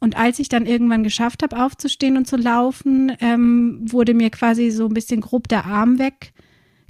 [0.01, 4.71] und als ich dann irgendwann geschafft habe, aufzustehen und zu laufen, ähm, wurde mir quasi
[4.71, 6.33] so ein bisschen grob der Arm weg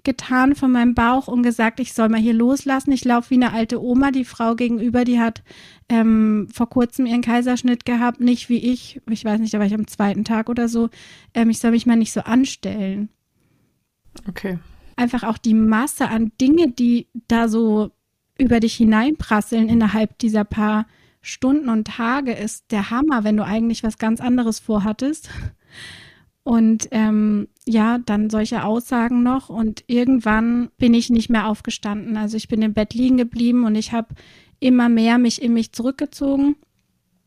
[0.07, 2.93] getan von meinem Bauch und gesagt, ich soll mal hier loslassen.
[2.93, 4.13] Ich laufe wie eine alte Oma.
[4.13, 5.43] Die Frau gegenüber, die hat
[5.89, 9.03] ähm, vor kurzem ihren Kaiserschnitt gehabt, nicht wie ich.
[9.11, 10.89] Ich weiß nicht, da war ich am zweiten Tag oder so.
[11.35, 13.11] Ähm, ich soll mich mal nicht so anstellen.
[14.29, 14.59] Okay.
[14.95, 17.91] Einfach auch die Masse an Dinge, die da so
[18.39, 20.87] über dich hineinprasseln innerhalb dieser paar
[21.21, 25.29] Stunden und Tage ist der Hammer, wenn du eigentlich was ganz anderes vorhattest.
[26.47, 29.49] Und ähm, ja, dann solche Aussagen noch.
[29.49, 32.17] Und irgendwann bin ich nicht mehr aufgestanden.
[32.17, 34.15] Also ich bin im Bett liegen geblieben und ich habe
[34.61, 36.55] immer mehr mich in mich zurückgezogen,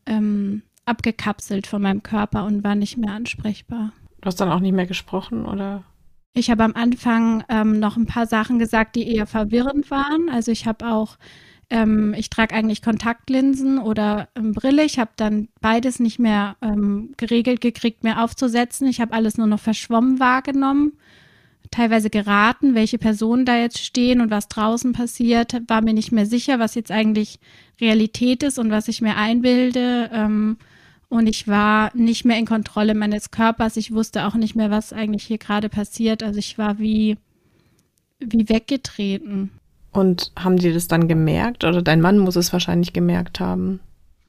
[0.06, 3.92] ähm, abgekapselt von meinem Körper und war nicht mehr ansprechbar.
[4.22, 5.84] Du hast dann auch nicht mehr gesprochen, oder?
[6.32, 10.30] Ich habe am Anfang ähm, noch ein paar Sachen gesagt, die eher verwirrend waren.
[10.30, 11.18] Also ich habe auch
[11.70, 14.84] ähm, ich trage eigentlich Kontaktlinsen oder ähm, Brille.
[14.84, 18.88] Ich habe dann beides nicht mehr ähm, geregelt gekriegt, mehr aufzusetzen.
[18.88, 20.92] Ich habe alles nur noch verschwommen wahrgenommen,
[21.70, 25.62] teilweise geraten, welche Personen da jetzt stehen und was draußen passiert.
[25.68, 27.38] War mir nicht mehr sicher, was jetzt eigentlich
[27.80, 30.10] Realität ist und was ich mir einbilde.
[30.12, 30.56] Ähm,
[31.08, 33.76] und ich war nicht mehr in Kontrolle meines Körpers.
[33.76, 36.22] Ich wusste auch nicht mehr, was eigentlich hier gerade passiert.
[36.24, 37.16] Also ich war wie,
[38.18, 39.50] wie weggetreten.
[39.92, 41.64] Und haben die das dann gemerkt?
[41.64, 43.80] Oder dein Mann muss es wahrscheinlich gemerkt haben.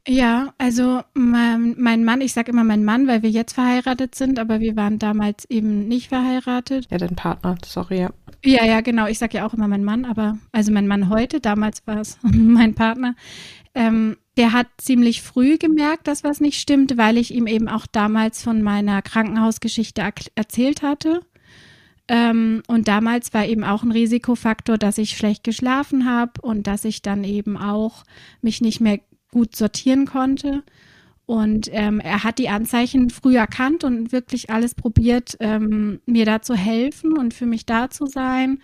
[0.07, 4.39] Ja, also mein, mein Mann, ich sage immer mein Mann, weil wir jetzt verheiratet sind,
[4.39, 6.87] aber wir waren damals eben nicht verheiratet.
[6.89, 8.09] Ja, dein Partner, sorry, ja.
[8.43, 9.05] Ja, ja, genau.
[9.05, 12.17] Ich sage ja auch immer mein Mann, aber also mein Mann heute, damals war es
[12.23, 13.15] mein Partner.
[13.75, 17.85] Ähm, der hat ziemlich früh gemerkt, dass was nicht stimmt, weil ich ihm eben auch
[17.85, 20.01] damals von meiner Krankenhausgeschichte
[20.35, 21.21] erzählt hatte.
[22.11, 26.83] Ähm, und damals war eben auch ein Risikofaktor, dass ich schlecht geschlafen habe und dass
[26.83, 28.03] ich dann eben auch
[28.41, 28.99] mich nicht mehr
[29.31, 30.61] gut sortieren konnte.
[31.25, 36.41] Und ähm, er hat die Anzeichen früh erkannt und wirklich alles probiert, ähm, mir da
[36.41, 38.59] zu helfen und für mich da zu sein.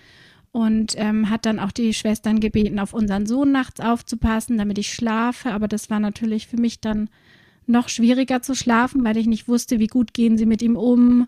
[0.52, 4.94] Und ähm, hat dann auch die Schwestern gebeten, auf unseren Sohn nachts aufzupassen, damit ich
[4.94, 5.52] schlafe.
[5.52, 7.10] Aber das war natürlich für mich dann
[7.66, 11.28] noch schwieriger zu schlafen, weil ich nicht wusste, wie gut gehen sie mit ihm um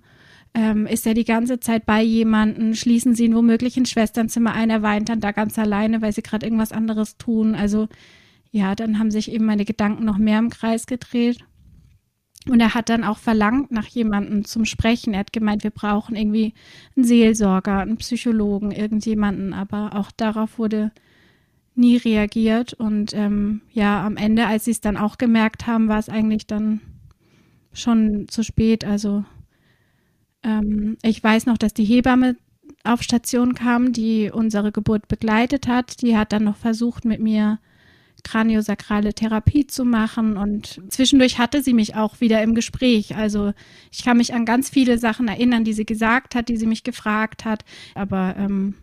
[0.53, 2.75] Ähm, ist er die ganze Zeit bei jemanden?
[2.75, 4.69] Schließen sie ihn womöglich ins Schwesternzimmer ein?
[4.69, 7.55] Er weint dann da ganz alleine, weil sie gerade irgendwas anderes tun.
[7.55, 7.87] Also
[8.51, 11.39] ja, dann haben sich eben meine Gedanken noch mehr im Kreis gedreht.
[12.47, 15.13] Und er hat dann auch verlangt nach jemandem zum Sprechen.
[15.13, 16.53] Er hat gemeint, wir brauchen irgendwie
[16.95, 19.53] einen Seelsorger, einen Psychologen, irgendjemanden.
[19.53, 20.91] Aber auch darauf wurde
[21.75, 22.73] nie reagiert.
[22.73, 26.47] Und ähm, ja, am Ende, als sie es dann auch gemerkt haben, war es eigentlich
[26.47, 26.81] dann
[27.71, 28.83] schon zu spät.
[28.83, 29.25] Also
[30.43, 32.35] ähm, ich weiß noch, dass die Hebamme
[32.83, 36.01] auf Station kam, die unsere Geburt begleitet hat.
[36.01, 37.59] Die hat dann noch versucht, mit mir
[38.23, 40.37] kraniosakrale Therapie zu machen.
[40.37, 43.15] Und zwischendurch hatte sie mich auch wieder im Gespräch.
[43.15, 43.53] Also
[43.91, 46.83] ich kann mich an ganz viele Sachen erinnern, die sie gesagt hat, die sie mich
[46.83, 47.63] gefragt hat.
[47.95, 48.75] Aber ähm,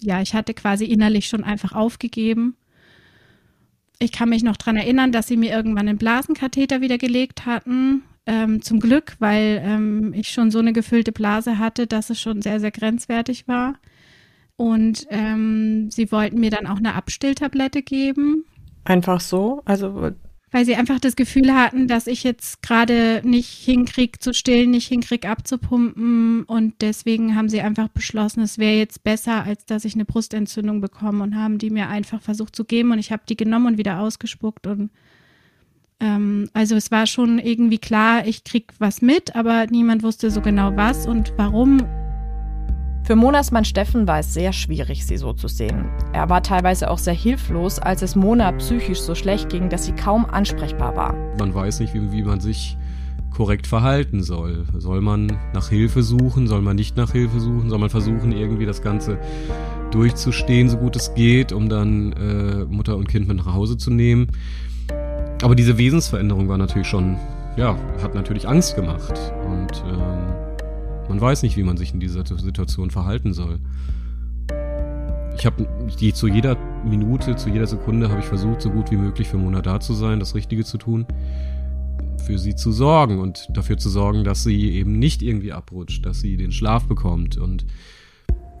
[0.00, 2.56] ja, ich hatte quasi innerlich schon einfach aufgegeben.
[3.98, 8.02] Ich kann mich noch daran erinnern, dass sie mir irgendwann einen Blasenkatheter wieder gelegt hatten.
[8.32, 12.42] Ähm, zum Glück, weil ähm, ich schon so eine gefüllte Blase hatte, dass es schon
[12.42, 13.74] sehr, sehr grenzwertig war.
[14.54, 18.44] Und ähm, sie wollten mir dann auch eine Abstilltablette geben.
[18.84, 19.62] Einfach so?
[19.64, 20.12] Also
[20.52, 24.86] weil sie einfach das Gefühl hatten, dass ich jetzt gerade nicht hinkriege zu stillen, nicht
[24.86, 29.94] hinkriege abzupumpen und deswegen haben sie einfach beschlossen, es wäre jetzt besser, als dass ich
[29.94, 33.36] eine Brustentzündung bekomme und haben die mir einfach versucht zu geben und ich habe die
[33.36, 34.90] genommen und wieder ausgespuckt und
[36.00, 40.40] ähm, also es war schon irgendwie klar, ich krieg was mit, aber niemand wusste so
[40.40, 41.82] genau was und warum
[43.04, 45.86] für Monas Mann Steffen war es sehr schwierig, sie so zu sehen.
[46.12, 49.92] Er war teilweise auch sehr hilflos, als es Mona psychisch so schlecht ging, dass sie
[49.92, 51.14] kaum ansprechbar war.
[51.38, 52.76] Man weiß nicht, wie, wie man sich
[53.30, 54.64] korrekt verhalten soll.
[54.78, 56.46] Soll man nach Hilfe suchen?
[56.46, 57.70] Soll man nicht nach Hilfe suchen?
[57.70, 59.18] Soll man versuchen, irgendwie das Ganze
[59.90, 63.90] durchzustehen, so gut es geht, um dann äh, Mutter und Kind mit nach Hause zu
[63.90, 64.28] nehmen?
[65.42, 67.16] Aber diese Wesensveränderung war natürlich schon,
[67.56, 69.18] ja, hat natürlich Angst gemacht.
[69.46, 70.34] Und ähm,
[71.08, 73.58] man weiß nicht, wie man sich in dieser Situation verhalten soll.
[75.36, 75.66] Ich habe
[76.12, 79.62] zu jeder Minute, zu jeder Sekunde habe ich versucht, so gut wie möglich für Mona
[79.62, 81.06] da zu sein, das Richtige zu tun,
[82.26, 86.20] für sie zu sorgen und dafür zu sorgen, dass sie eben nicht irgendwie abrutscht, dass
[86.20, 87.64] sie den Schlaf bekommt und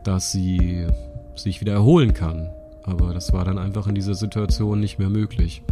[0.04, 0.86] dass sie
[1.36, 2.48] sich wieder erholen kann.
[2.84, 5.62] Aber das war dann einfach in dieser Situation nicht mehr möglich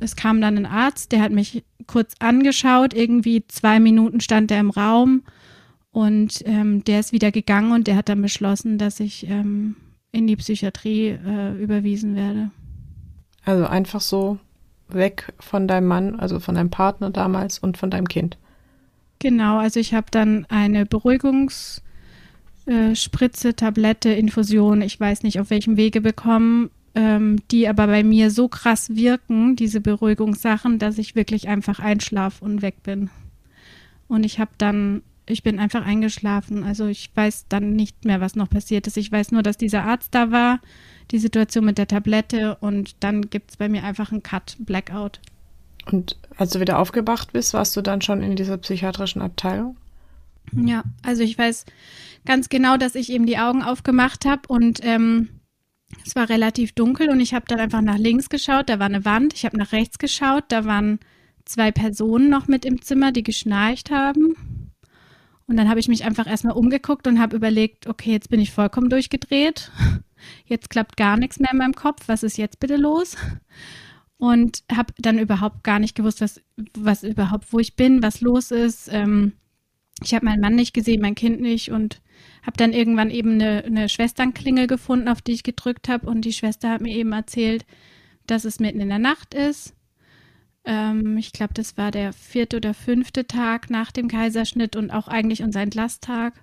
[0.00, 4.60] es kam dann ein Arzt, der hat mich kurz angeschaut, irgendwie zwei Minuten stand er
[4.60, 5.22] im Raum
[5.90, 9.76] und ähm, der ist wieder gegangen und der hat dann beschlossen, dass ich ähm,
[10.12, 12.50] in die Psychiatrie äh, überwiesen werde.
[13.44, 14.38] Also einfach so
[14.88, 18.38] weg von deinem Mann, also von deinem Partner damals und von deinem Kind.
[19.18, 21.82] Genau, also ich habe dann eine Beruhigungsspritze,
[23.48, 28.32] äh, Tablette, Infusion, ich weiß nicht auf welchem Wege bekommen, ähm, die aber bei mir
[28.32, 33.08] so krass wirken, diese Beruhigungssachen, dass ich wirklich einfach einschlafe und weg bin.
[34.08, 36.64] Und ich habe dann, ich bin einfach eingeschlafen.
[36.64, 38.96] Also ich weiß dann nicht mehr, was noch passiert ist.
[38.96, 40.58] Ich weiß nur, dass dieser Arzt da war,
[41.12, 45.20] die Situation mit der Tablette und dann gibt es bei mir einfach einen Cut, Blackout.
[45.86, 49.76] Und als du wieder aufgewacht bist, warst du dann schon in dieser psychiatrischen Abteilung?
[50.52, 51.64] Ja, also ich weiß
[52.26, 55.28] ganz genau, dass ich eben die Augen aufgemacht habe und ähm,
[56.08, 59.04] es war relativ dunkel und ich habe dann einfach nach links geschaut, da war eine
[59.04, 59.34] Wand.
[59.34, 61.00] Ich habe nach rechts geschaut, da waren
[61.44, 64.72] zwei Personen noch mit im Zimmer, die geschnarcht haben.
[65.46, 68.52] Und dann habe ich mich einfach erstmal umgeguckt und habe überlegt, okay, jetzt bin ich
[68.52, 69.70] vollkommen durchgedreht.
[70.46, 72.08] Jetzt klappt gar nichts mehr in meinem Kopf.
[72.08, 73.16] Was ist jetzt bitte los?
[74.16, 76.42] Und habe dann überhaupt gar nicht gewusst, was,
[76.76, 78.88] was überhaupt, wo ich bin, was los ist.
[78.90, 79.34] Ähm,
[80.02, 82.00] ich habe meinen Mann nicht gesehen, mein Kind nicht und
[82.42, 86.32] habe dann irgendwann eben eine, eine Schwesternklingel gefunden, auf die ich gedrückt habe und die
[86.32, 87.66] Schwester hat mir eben erzählt,
[88.26, 89.74] dass es mitten in der Nacht ist.
[90.64, 95.08] Ähm, ich glaube, das war der vierte oder fünfte Tag nach dem Kaiserschnitt und auch
[95.08, 96.34] eigentlich unser Entlasttag.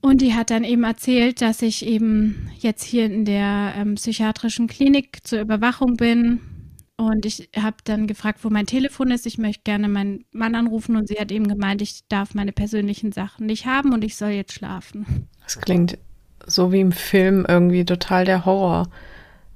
[0.00, 4.68] Und die hat dann eben erzählt, dass ich eben jetzt hier in der ähm, psychiatrischen
[4.68, 6.40] Klinik zur Überwachung bin,
[6.98, 9.24] und ich habe dann gefragt, wo mein Telefon ist.
[9.24, 13.12] Ich möchte gerne meinen Mann anrufen und sie hat eben gemeint, ich darf meine persönlichen
[13.12, 15.28] Sachen nicht haben und ich soll jetzt schlafen.
[15.44, 15.96] Das klingt
[16.44, 18.88] so wie im Film irgendwie total der Horror.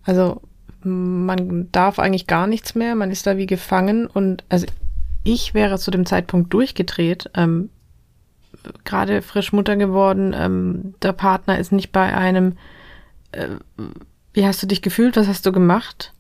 [0.04, 0.40] Also
[0.84, 4.66] man darf eigentlich gar nichts mehr, man ist da wie gefangen und also
[5.24, 7.70] ich wäre zu dem Zeitpunkt durchgedreht, ähm,
[8.84, 12.56] gerade frisch Mutter geworden, ähm, der Partner ist nicht bei einem.
[13.32, 13.48] Äh,
[14.32, 15.16] wie hast du dich gefühlt?
[15.16, 16.12] Was hast du gemacht?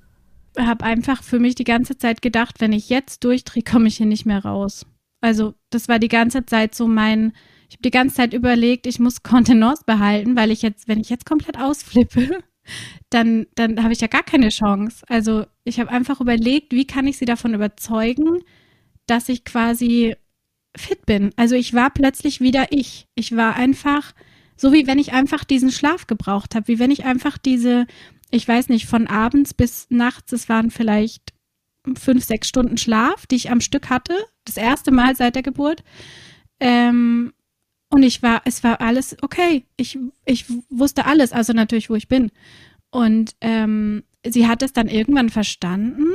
[0.58, 4.06] Habe einfach für mich die ganze Zeit gedacht, wenn ich jetzt durchdrehe, komme ich hier
[4.06, 4.86] nicht mehr raus.
[5.20, 7.32] Also das war die ganze Zeit so mein,
[7.68, 11.08] ich habe die ganze Zeit überlegt, ich muss Kontenance behalten, weil ich jetzt, wenn ich
[11.08, 12.42] jetzt komplett ausflippe,
[13.10, 15.04] dann, dann habe ich ja gar keine Chance.
[15.08, 18.40] Also ich habe einfach überlegt, wie kann ich sie davon überzeugen,
[19.06, 20.16] dass ich quasi
[20.76, 21.32] fit bin.
[21.36, 23.06] Also ich war plötzlich wieder ich.
[23.14, 24.12] Ich war einfach,
[24.56, 27.86] so wie wenn ich einfach diesen Schlaf gebraucht habe, wie wenn ich einfach diese,
[28.32, 31.32] ich weiß nicht, von abends bis nachts, es waren vielleicht
[31.98, 34.14] fünf, sechs Stunden Schlaf, die ich am Stück hatte,
[34.44, 35.84] das erste Mal seit der Geburt.
[36.58, 37.32] Ähm,
[37.90, 39.66] und ich war, es war alles okay.
[39.76, 42.30] Ich, ich wusste alles, also natürlich, wo ich bin.
[42.90, 46.06] Und ähm, sie hat es dann irgendwann verstanden,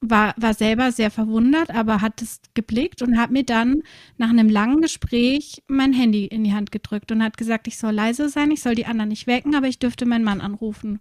[0.00, 3.82] war, war selber sehr verwundert, aber hat es geblickt und hat mir dann
[4.16, 7.92] nach einem langen Gespräch mein Handy in die Hand gedrückt und hat gesagt, ich soll
[7.92, 10.98] leise sein, ich soll die anderen nicht wecken, aber ich dürfte meinen Mann anrufen.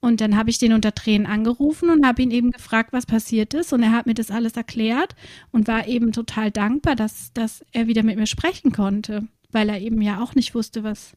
[0.00, 3.52] Und dann habe ich den unter Tränen angerufen und habe ihn eben gefragt, was passiert
[3.54, 3.72] ist.
[3.72, 5.16] Und er hat mir das alles erklärt
[5.50, 9.80] und war eben total dankbar, dass, dass er wieder mit mir sprechen konnte, weil er
[9.80, 11.16] eben ja auch nicht wusste, was,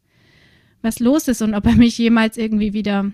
[0.82, 3.11] was los ist und ob er mich jemals irgendwie wieder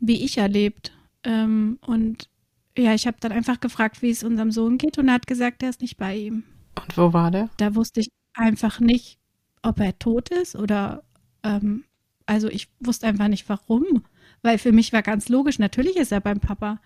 [0.00, 0.92] wie ich erlebt.
[1.24, 2.28] Ähm, und
[2.76, 5.62] ja, ich habe dann einfach gefragt, wie es unserem Sohn geht und er hat gesagt,
[5.62, 6.44] er ist nicht bei ihm.
[6.76, 7.48] Und wo war der?
[7.56, 9.18] Da wusste ich einfach nicht,
[9.62, 11.02] ob er tot ist oder
[11.42, 11.84] ähm,
[12.26, 14.04] also ich wusste einfach nicht warum
[14.42, 16.80] weil für mich war ganz logisch, natürlich ist er beim Papa.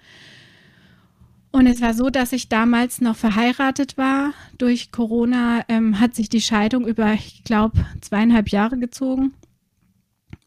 [1.50, 4.32] Und es war so, dass ich damals noch verheiratet war.
[4.56, 9.34] Durch Corona ähm, hat sich die Scheidung über, ich glaube, zweieinhalb Jahre gezogen.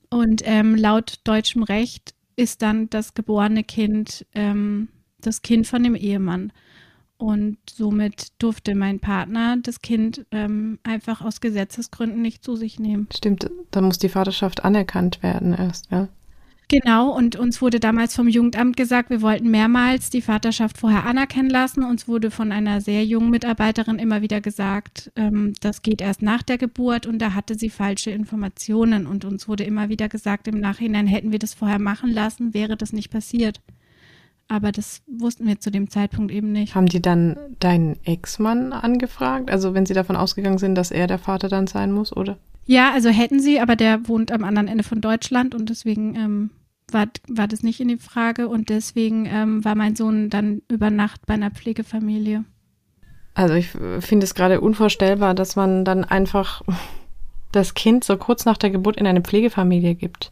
[0.10, 4.88] Und ähm, laut deutschem Recht ist dann das geborene Kind ähm,
[5.26, 6.52] das Kind von dem Ehemann.
[7.18, 13.08] Und somit durfte mein Partner das Kind ähm, einfach aus Gesetzesgründen nicht zu sich nehmen.
[13.16, 16.10] Stimmt, da muss die Vaterschaft anerkannt werden erst, ja.
[16.68, 21.50] Genau, und uns wurde damals vom Jugendamt gesagt, wir wollten mehrmals die Vaterschaft vorher anerkennen
[21.50, 21.84] lassen.
[21.84, 26.42] Uns wurde von einer sehr jungen Mitarbeiterin immer wieder gesagt, ähm, das geht erst nach
[26.42, 29.06] der Geburt und da hatte sie falsche Informationen.
[29.06, 32.76] Und uns wurde immer wieder gesagt, im Nachhinein hätten wir das vorher machen lassen, wäre
[32.76, 33.62] das nicht passiert.
[34.48, 36.76] Aber das wussten wir zu dem Zeitpunkt eben nicht.
[36.76, 39.50] Haben die dann deinen Ex-Mann angefragt?
[39.52, 42.38] Also wenn sie davon ausgegangen sind, dass er der Vater dann sein muss, oder?
[42.66, 46.50] Ja, also hätten sie, aber der wohnt am anderen Ende von Deutschland und deswegen ähm,
[46.92, 50.90] war, war das nicht in die Frage und deswegen ähm, war mein Sohn dann über
[50.90, 52.44] Nacht bei einer Pflegefamilie.
[53.36, 53.68] Also ich
[54.00, 56.62] finde es gerade unvorstellbar, dass man dann einfach
[57.52, 60.32] das Kind so kurz nach der Geburt in eine Pflegefamilie gibt.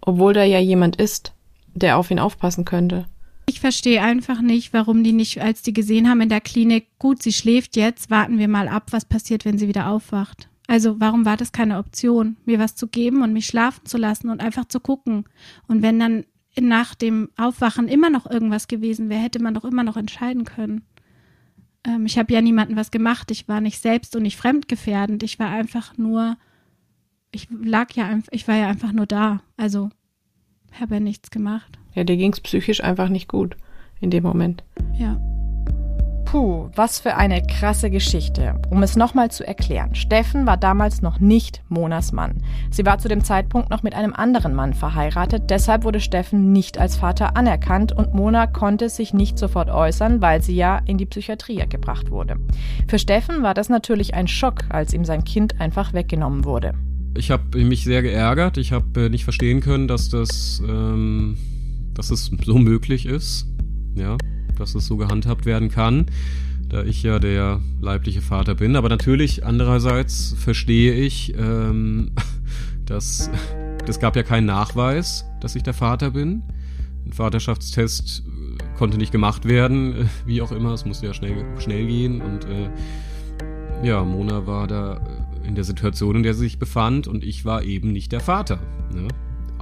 [0.00, 1.32] Obwohl da ja jemand ist,
[1.74, 3.06] der auf ihn aufpassen könnte.
[3.48, 7.22] Ich verstehe einfach nicht, warum die nicht, als die gesehen haben in der Klinik, gut,
[7.22, 10.48] sie schläft jetzt, warten wir mal ab, was passiert, wenn sie wieder aufwacht.
[10.66, 14.30] Also warum war das keine Option, mir was zu geben und mich schlafen zu lassen
[14.30, 15.24] und einfach zu gucken?
[15.68, 16.24] Und wenn dann
[16.58, 20.82] nach dem Aufwachen immer noch irgendwas gewesen wäre, hätte man doch immer noch entscheiden können.
[21.84, 23.30] Ähm, ich habe ja niemandem was gemacht.
[23.30, 25.22] Ich war nicht selbst und nicht fremdgefährdend.
[25.22, 26.36] Ich war einfach nur,
[27.30, 29.42] ich lag ja einfach, ich war ja einfach nur da.
[29.56, 29.90] Also
[30.80, 31.78] habe ja nichts gemacht.
[31.94, 33.56] Ja, dir ging es psychisch einfach nicht gut
[34.00, 34.64] in dem Moment.
[34.98, 35.20] Ja.
[36.36, 38.60] Puh, was für eine krasse Geschichte.
[38.68, 42.42] Um es nochmal zu erklären, Steffen war damals noch nicht Monas Mann.
[42.70, 46.76] Sie war zu dem Zeitpunkt noch mit einem anderen Mann verheiratet, deshalb wurde Steffen nicht
[46.76, 51.06] als Vater anerkannt und Mona konnte sich nicht sofort äußern, weil sie ja in die
[51.06, 52.36] Psychiatrie gebracht wurde.
[52.86, 56.74] Für Steffen war das natürlich ein Schock, als ihm sein Kind einfach weggenommen wurde.
[57.16, 58.58] Ich habe mich sehr geärgert.
[58.58, 61.38] Ich habe äh, nicht verstehen können, dass das, ähm,
[61.94, 63.46] dass es so möglich ist.
[63.94, 64.18] Ja
[64.56, 66.06] dass es so gehandhabt werden kann,
[66.68, 68.76] da ich ja der leibliche Vater bin.
[68.76, 72.12] Aber natürlich, andererseits verstehe ich, ähm,
[72.86, 73.30] dass
[73.88, 76.42] es gab ja keinen Nachweis, dass ich der Vater bin.
[77.04, 80.72] Ein Vaterschaftstest äh, konnte nicht gemacht werden, äh, wie auch immer.
[80.72, 82.20] Es musste ja schnell, schnell gehen.
[82.20, 82.68] Und äh,
[83.86, 85.00] ja, Mona war da
[85.44, 88.58] in der Situation, in der sie sich befand und ich war eben nicht der Vater.
[88.92, 89.06] Ne?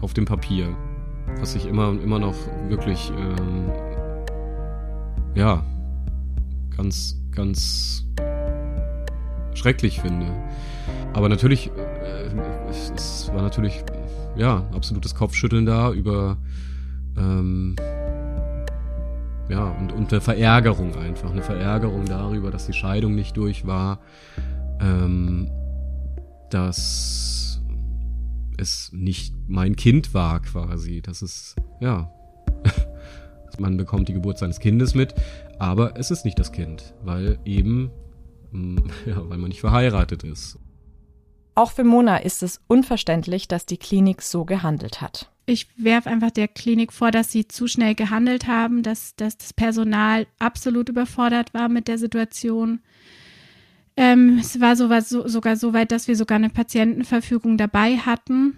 [0.00, 0.74] Auf dem Papier.
[1.40, 2.36] Was ich immer, immer noch
[2.68, 3.70] wirklich ähm,
[5.34, 5.64] ja,
[6.76, 8.04] ganz, ganz
[9.54, 10.26] schrecklich finde.
[11.12, 12.30] Aber natürlich, äh,
[12.70, 13.84] es war natürlich,
[14.36, 16.36] ja, absolutes Kopfschütteln da über,
[17.16, 17.76] ähm,
[19.48, 24.00] ja, und, und eine Verärgerung einfach, eine Verärgerung darüber, dass die Scheidung nicht durch war,
[24.80, 25.50] ähm,
[26.50, 27.60] dass
[28.56, 32.10] es nicht mein Kind war quasi, dass es, ja,
[33.60, 35.14] man bekommt die Geburt seines Kindes mit,
[35.58, 37.90] aber es ist nicht das Kind, weil eben,
[38.52, 40.58] mm, ja, weil man nicht verheiratet ist.
[41.54, 45.30] Auch für Mona ist es unverständlich, dass die Klinik so gehandelt hat.
[45.46, 49.52] Ich werfe einfach der Klinik vor, dass sie zu schnell gehandelt haben, dass, dass das
[49.52, 52.80] Personal absolut überfordert war mit der Situation.
[53.96, 58.56] Ähm, es war so, so, sogar so weit, dass wir sogar eine Patientenverfügung dabei hatten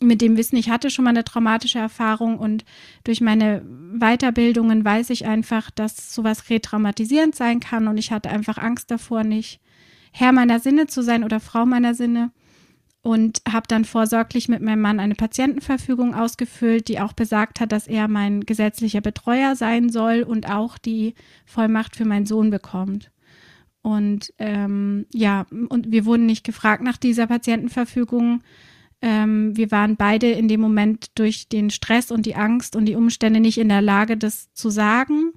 [0.00, 2.64] mit dem Wissen, ich hatte schon mal eine traumatische Erfahrung und
[3.04, 3.62] durch meine
[3.98, 9.24] Weiterbildungen weiß ich einfach, dass sowas retraumatisierend sein kann und ich hatte einfach Angst davor,
[9.24, 9.60] nicht
[10.12, 12.30] Herr meiner Sinne zu sein oder Frau meiner Sinne
[13.02, 17.86] und habe dann vorsorglich mit meinem Mann eine Patientenverfügung ausgefüllt, die auch besagt hat, dass
[17.86, 21.14] er mein gesetzlicher Betreuer sein soll und auch die
[21.46, 23.10] Vollmacht für meinen Sohn bekommt.
[23.82, 28.42] Und ähm, ja, und wir wurden nicht gefragt nach dieser Patientenverfügung.
[29.02, 32.96] Ähm, wir waren beide in dem Moment durch den Stress und die Angst und die
[32.96, 35.32] Umstände nicht in der Lage, das zu sagen.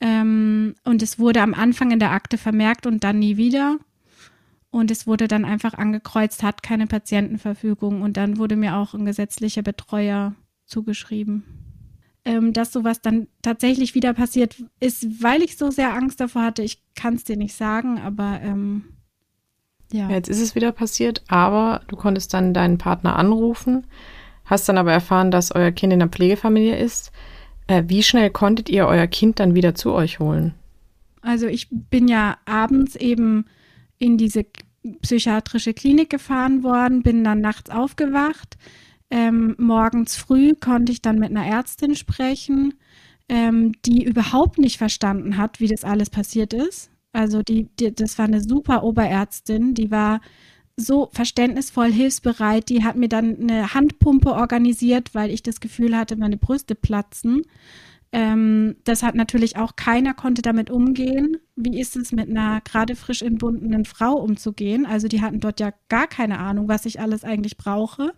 [0.00, 3.78] Ähm, und es wurde am Anfang in der Akte vermerkt und dann nie wieder.
[4.70, 8.02] Und es wurde dann einfach angekreuzt, hat keine Patientenverfügung.
[8.02, 10.34] Und dann wurde mir auch ein gesetzlicher Betreuer
[10.66, 11.44] zugeschrieben.
[12.24, 16.62] Ähm, dass sowas dann tatsächlich wieder passiert ist, weil ich so sehr Angst davor hatte,
[16.62, 18.93] ich kann es dir nicht sagen, aber ähm,
[19.92, 20.08] ja.
[20.10, 23.86] Jetzt ist es wieder passiert, aber du konntest dann deinen Partner anrufen,
[24.44, 27.12] hast dann aber erfahren, dass euer Kind in einer Pflegefamilie ist.
[27.66, 30.54] Äh, wie schnell konntet ihr euer Kind dann wieder zu euch holen?
[31.22, 33.46] Also ich bin ja abends eben
[33.98, 34.44] in diese
[35.00, 38.56] psychiatrische Klinik gefahren worden, bin dann nachts aufgewacht.
[39.10, 42.74] Ähm, morgens früh konnte ich dann mit einer Ärztin sprechen,
[43.28, 46.90] ähm, die überhaupt nicht verstanden hat, wie das alles passiert ist.
[47.14, 50.20] Also die, die, das war eine super Oberärztin, die war
[50.76, 52.68] so verständnisvoll, hilfsbereit.
[52.68, 57.42] Die hat mir dann eine Handpumpe organisiert, weil ich das Gefühl hatte, meine Brüste platzen.
[58.10, 61.36] Ähm, das hat natürlich auch keiner konnte damit umgehen.
[61.54, 64.84] Wie ist es mit einer gerade frisch entbundenen Frau umzugehen?
[64.84, 68.12] Also die hatten dort ja gar keine Ahnung, was ich alles eigentlich brauche.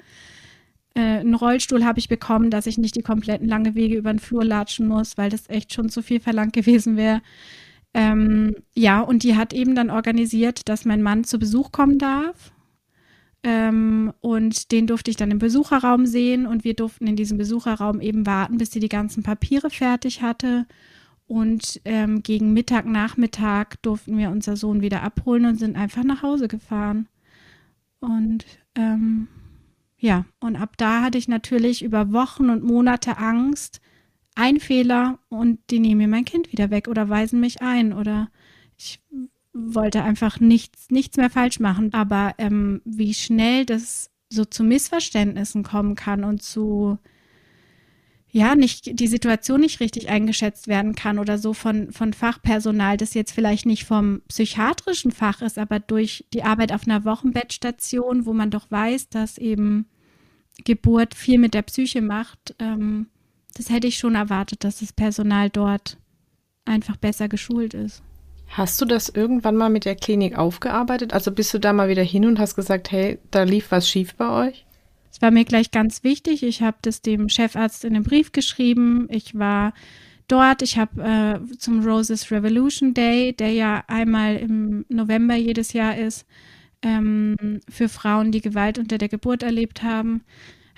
[0.94, 4.18] Äh, einen Rollstuhl habe ich bekommen, dass ich nicht die kompletten lange Wege über den
[4.18, 7.20] Flur latschen muss, weil das echt schon zu viel verlangt gewesen wäre.
[7.96, 12.52] Ähm, ja, und die hat eben dann organisiert, dass mein Mann zu Besuch kommen darf
[13.42, 18.02] ähm, und den durfte ich dann im Besucherraum sehen und wir durften in diesem Besucherraum
[18.02, 20.66] eben warten, bis sie die ganzen Papiere fertig hatte.
[21.26, 26.22] Und ähm, gegen Mittag, Nachmittag durften wir unser Sohn wieder abholen und sind einfach nach
[26.22, 27.08] Hause gefahren.
[28.00, 28.44] Und
[28.74, 29.28] ähm,
[29.96, 33.80] ja, und ab da hatte ich natürlich über Wochen und Monate Angst,
[34.36, 38.28] ein Fehler und die nehmen mir mein Kind wieder weg oder weisen mich ein oder
[38.78, 39.00] ich
[39.52, 41.92] wollte einfach nichts, nichts mehr falsch machen.
[41.94, 46.98] Aber ähm, wie schnell das so zu Missverständnissen kommen kann und zu
[48.36, 53.14] ja, nicht, die Situation nicht richtig eingeschätzt werden kann oder so von, von Fachpersonal, das
[53.14, 58.34] jetzt vielleicht nicht vom psychiatrischen Fach ist, aber durch die Arbeit auf einer Wochenbettstation, wo
[58.34, 59.86] man doch weiß, dass eben
[60.64, 63.06] Geburt viel mit der Psyche macht, ähm,
[63.56, 65.98] das hätte ich schon erwartet, dass das Personal dort
[66.64, 68.02] einfach besser geschult ist.
[68.48, 71.12] Hast du das irgendwann mal mit der Klinik aufgearbeitet?
[71.12, 74.14] Also bist du da mal wieder hin und hast gesagt, hey, da lief was schief
[74.14, 74.66] bei euch?
[75.10, 76.42] Es war mir gleich ganz wichtig.
[76.42, 79.08] Ich habe das dem Chefarzt in einem Brief geschrieben.
[79.10, 79.72] Ich war
[80.28, 80.62] dort.
[80.62, 86.26] Ich habe äh, zum Roses Revolution Day, der ja einmal im November jedes Jahr ist,
[86.82, 90.22] ähm, für Frauen, die Gewalt unter der Geburt erlebt haben,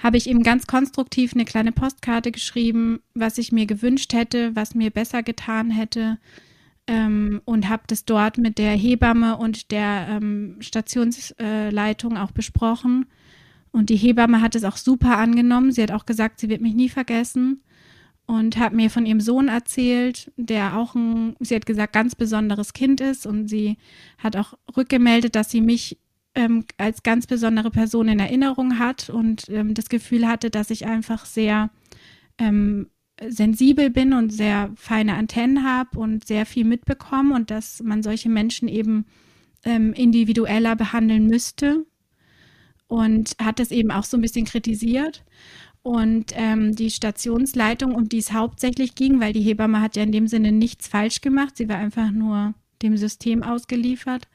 [0.02, 4.74] habe ich ihm ganz konstruktiv eine kleine Postkarte geschrieben, was ich mir gewünscht hätte, was
[4.74, 6.18] mir besser getan hätte
[6.88, 13.06] ähm, und habe das dort mit der Hebamme und der ähm, Stationsleitung auch besprochen.
[13.70, 15.70] Und die Hebamme hat es auch super angenommen.
[15.70, 17.62] Sie hat auch gesagt, sie wird mich nie vergessen
[18.26, 22.72] und hat mir von ihrem Sohn erzählt, der auch ein, sie hat gesagt, ganz besonderes
[22.72, 23.26] Kind ist.
[23.26, 23.76] Und sie
[24.16, 25.98] hat auch rückgemeldet, dass sie mich
[26.38, 30.86] ähm, als ganz besondere Person in Erinnerung hat und ähm, das Gefühl hatte, dass ich
[30.86, 31.70] einfach sehr
[32.38, 32.90] ähm,
[33.26, 38.28] sensibel bin und sehr feine Antennen habe und sehr viel mitbekomme und dass man solche
[38.28, 39.06] Menschen eben
[39.64, 41.84] ähm, individueller behandeln müsste
[42.86, 45.24] und hat das eben auch so ein bisschen kritisiert.
[45.82, 50.12] Und ähm, die Stationsleitung, um die es hauptsächlich ging, weil die Hebamme hat ja in
[50.12, 54.28] dem Sinne nichts falsch gemacht, sie war einfach nur dem System ausgeliefert.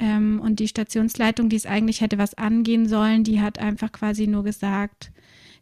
[0.00, 4.26] Ähm, und die Stationsleitung, die es eigentlich hätte was angehen sollen, die hat einfach quasi
[4.26, 5.12] nur gesagt,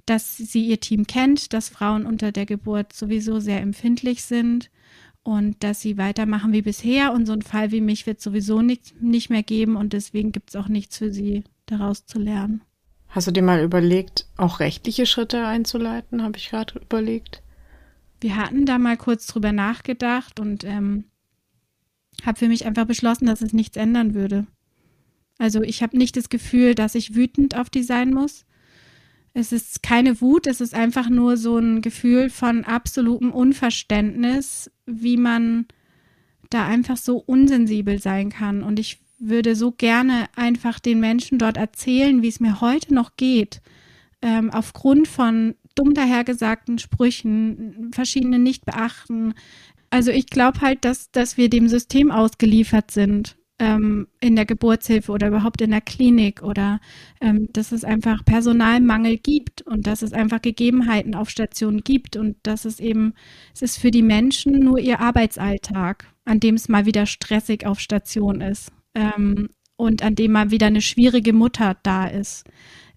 [0.07, 4.71] dass sie ihr Team kennt, dass Frauen unter der Geburt sowieso sehr empfindlich sind
[5.23, 7.13] und dass sie weitermachen wie bisher.
[7.13, 10.51] Und so ein Fall wie mich wird sowieso nicht, nicht mehr geben und deswegen gibt
[10.51, 12.63] es auch nichts für sie daraus zu lernen.
[13.09, 16.23] Hast du dir mal überlegt, auch rechtliche Schritte einzuleiten?
[16.23, 17.43] Habe ich gerade überlegt.
[18.21, 21.05] Wir hatten da mal kurz drüber nachgedacht und ähm,
[22.25, 24.47] habe für mich einfach beschlossen, dass es nichts ändern würde.
[25.39, 28.45] Also ich habe nicht das Gefühl, dass ich wütend auf die sein muss.
[29.35, 35.17] Es ist keine Wut, es ist einfach nur so ein Gefühl von absolutem Unverständnis, wie
[35.17, 35.67] man
[36.51, 38.63] da einfach so unsensibel sein kann.
[38.63, 43.17] Und ich würde so gerne einfach den Menschen dort erzählen, wie es mir heute noch
[43.17, 43.61] geht.
[44.23, 49.35] ähm, aufgrund von dumm dahergesagten Sprüchen, verschiedene nicht beachten.
[49.91, 55.11] Also ich glaube halt, dass, dass wir dem System ausgeliefert sind ähm, in der Geburtshilfe
[55.11, 56.81] oder überhaupt in der Klinik oder
[57.21, 62.37] ähm, dass es einfach Personalmangel gibt und dass es einfach Gegebenheiten auf Stationen gibt und
[62.43, 63.15] dass es eben,
[63.55, 67.81] es ist für die Menschen nur ihr Arbeitsalltag, an dem es mal wieder stressig auf
[67.81, 72.45] Station ist ähm, und an dem mal wieder eine schwierige Mutter da ist.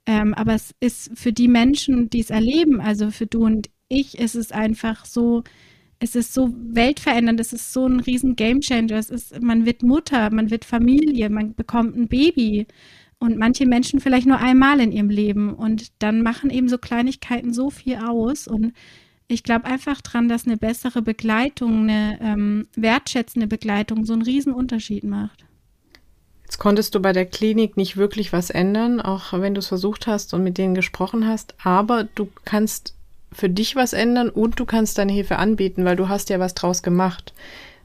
[0.05, 4.17] Ähm, aber es ist für die Menschen, die es erleben, also für du und ich,
[4.17, 5.43] ist es einfach so,
[6.03, 8.97] es ist so weltverändernd, es ist so ein riesen Gamechanger.
[8.97, 12.65] Es ist, man wird Mutter, man wird Familie, man bekommt ein Baby
[13.19, 17.53] und manche Menschen vielleicht nur einmal in ihrem Leben und dann machen eben so Kleinigkeiten
[17.53, 18.73] so viel aus und
[19.27, 24.53] ich glaube einfach dran, dass eine bessere Begleitung, eine ähm, wertschätzende Begleitung so einen riesen
[24.53, 25.45] Unterschied macht.
[26.43, 30.07] Jetzt konntest du bei der Klinik nicht wirklich was ändern, auch wenn du es versucht
[30.07, 32.95] hast und mit denen gesprochen hast, aber du kannst
[33.33, 36.53] für dich was ändern und du kannst deine Hilfe anbieten, weil du hast ja was
[36.53, 37.33] draus gemacht.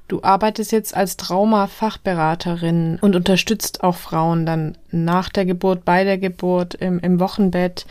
[0.08, 6.18] Du arbeitest jetzt als Trauma-Fachberaterin und unterstützt auch Frauen dann nach der Geburt, bei der
[6.18, 7.86] Geburt, im, im Wochenbett.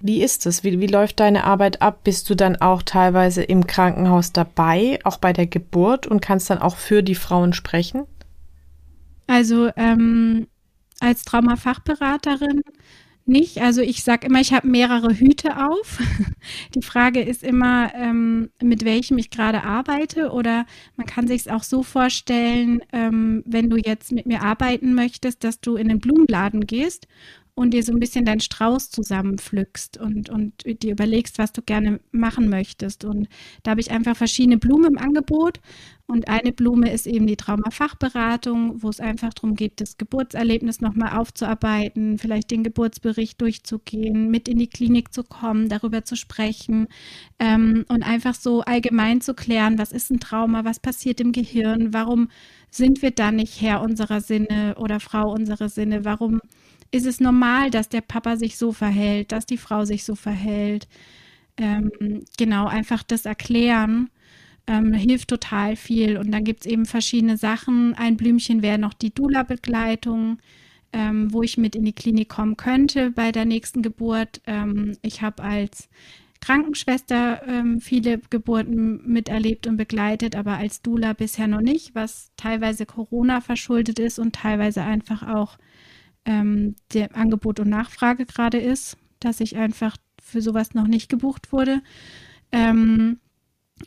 [0.00, 0.62] Wie ist es?
[0.62, 2.00] Wie, wie läuft deine Arbeit ab?
[2.04, 6.58] Bist du dann auch teilweise im Krankenhaus dabei, auch bei der Geburt und kannst dann
[6.58, 8.04] auch für die Frauen sprechen?
[9.26, 10.46] Also ähm,
[11.00, 12.62] als Trauma-Fachberaterin
[13.28, 13.60] nicht.
[13.60, 15.98] Also ich sage immer, ich habe mehrere Hüte auf.
[16.74, 20.30] Die Frage ist immer, ähm, mit welchem ich gerade arbeite.
[20.30, 20.66] Oder
[20.96, 25.44] man kann sich es auch so vorstellen, ähm, wenn du jetzt mit mir arbeiten möchtest,
[25.44, 27.06] dass du in den Blumenladen gehst
[27.58, 30.52] und dir so ein bisschen deinen Strauß zusammenpflückst und, und
[30.82, 33.06] dir überlegst, was du gerne machen möchtest.
[33.06, 33.28] Und
[33.62, 35.60] da habe ich einfach verschiedene Blumen im Angebot.
[36.06, 41.16] Und eine Blume ist eben die Traumafachberatung, wo es einfach darum geht, das Geburtserlebnis nochmal
[41.16, 46.88] aufzuarbeiten, vielleicht den Geburtsbericht durchzugehen, mit in die Klinik zu kommen, darüber zu sprechen
[47.38, 51.94] ähm, und einfach so allgemein zu klären, was ist ein Trauma, was passiert im Gehirn,
[51.94, 52.28] warum
[52.70, 56.40] sind wir da nicht Herr unserer Sinne oder Frau unserer Sinne, warum
[56.96, 60.88] ist es normal, dass der Papa sich so verhält, dass die Frau sich so verhält.
[61.56, 61.90] Ähm,
[62.36, 64.10] genau, einfach das Erklären
[64.66, 66.16] ähm, hilft total viel.
[66.18, 67.94] Und dann gibt es eben verschiedene Sachen.
[67.94, 70.38] Ein Blümchen wäre noch die Dula-Begleitung,
[70.92, 74.40] ähm, wo ich mit in die Klinik kommen könnte bei der nächsten Geburt.
[74.46, 75.88] Ähm, ich habe als
[76.40, 82.86] Krankenschwester ähm, viele Geburten miterlebt und begleitet, aber als Dula bisher noch nicht, was teilweise
[82.86, 85.58] Corona verschuldet ist und teilweise einfach auch
[86.26, 91.52] ähm, der Angebot und Nachfrage gerade ist, dass ich einfach für sowas noch nicht gebucht
[91.52, 91.80] wurde.
[92.52, 93.18] Ähm,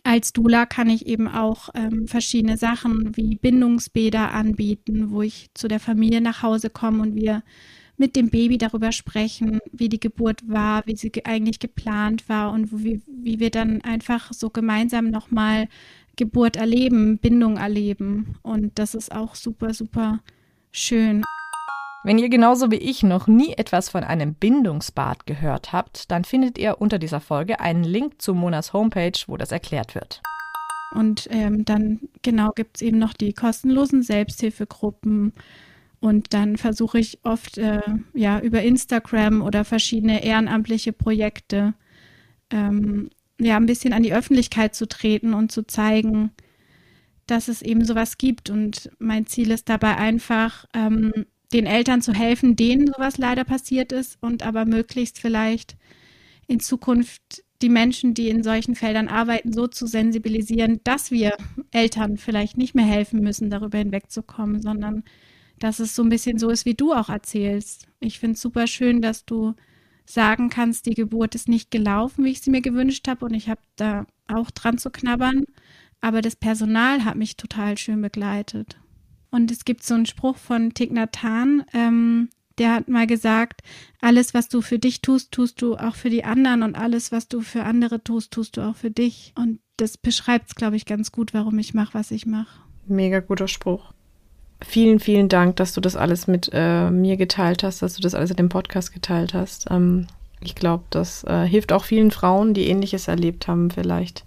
[0.03, 5.67] als Dula kann ich eben auch ähm, verschiedene Sachen wie Bindungsbäder anbieten, wo ich zu
[5.67, 7.43] der Familie nach Hause komme und wir
[7.97, 12.71] mit dem Baby darüber sprechen, wie die Geburt war, wie sie eigentlich geplant war und
[12.83, 15.67] wie, wie wir dann einfach so gemeinsam nochmal
[16.15, 18.35] Geburt erleben, Bindung erleben.
[18.41, 20.21] Und das ist auch super, super
[20.71, 21.23] schön.
[22.03, 26.57] Wenn ihr genauso wie ich noch nie etwas von einem Bindungsbad gehört habt, dann findet
[26.57, 30.21] ihr unter dieser Folge einen Link zu Monas Homepage, wo das erklärt wird.
[30.95, 35.33] Und ähm, dann genau gibt es eben noch die kostenlosen Selbsthilfegruppen.
[35.99, 37.81] Und dann versuche ich oft äh,
[38.13, 41.73] ja über Instagram oder verschiedene ehrenamtliche Projekte
[42.49, 46.31] ähm, ja ein bisschen an die Öffentlichkeit zu treten und zu zeigen,
[47.27, 48.49] dass es eben sowas gibt.
[48.49, 53.91] Und mein Ziel ist dabei einfach, ähm, den Eltern zu helfen, denen sowas leider passiert
[53.91, 55.77] ist und aber möglichst vielleicht
[56.47, 61.35] in Zukunft die Menschen, die in solchen Feldern arbeiten, so zu sensibilisieren, dass wir
[61.71, 65.03] Eltern vielleicht nicht mehr helfen müssen, darüber hinwegzukommen, sondern
[65.59, 67.87] dass es so ein bisschen so ist, wie du auch erzählst.
[67.99, 69.55] Ich finde es super schön, dass du
[70.05, 73.49] sagen kannst, die Geburt ist nicht gelaufen, wie ich sie mir gewünscht habe und ich
[73.49, 75.45] habe da auch dran zu knabbern,
[76.01, 78.77] aber das Personal hat mich total schön begleitet.
[79.31, 82.29] Und es gibt so einen Spruch von Thich Nhat Hanh, ähm,
[82.59, 83.61] der hat mal gesagt,
[84.01, 87.27] alles, was du für dich tust, tust du auch für die anderen und alles, was
[87.27, 89.33] du für andere tust, tust du auch für dich.
[89.35, 92.59] Und das beschreibt es, glaube ich, ganz gut, warum ich mache, was ich mache.
[92.85, 93.93] Mega guter Spruch.
[94.61, 98.13] Vielen, vielen Dank, dass du das alles mit äh, mir geteilt hast, dass du das
[98.13, 99.67] alles in dem Podcast geteilt hast.
[99.71, 100.07] Ähm,
[100.41, 104.25] ich glaube, das äh, hilft auch vielen Frauen, die ähnliches erlebt haben, vielleicht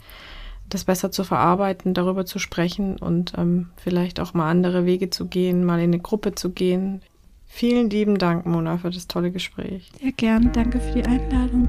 [0.74, 5.26] das besser zu verarbeiten, darüber zu sprechen und ähm, vielleicht auch mal andere Wege zu
[5.26, 7.02] gehen, mal in eine Gruppe zu gehen.
[7.46, 9.90] Vielen lieben Dank, Mona, für das tolle Gespräch.
[10.00, 10.52] Sehr gern.
[10.52, 11.68] Danke für die Einladung.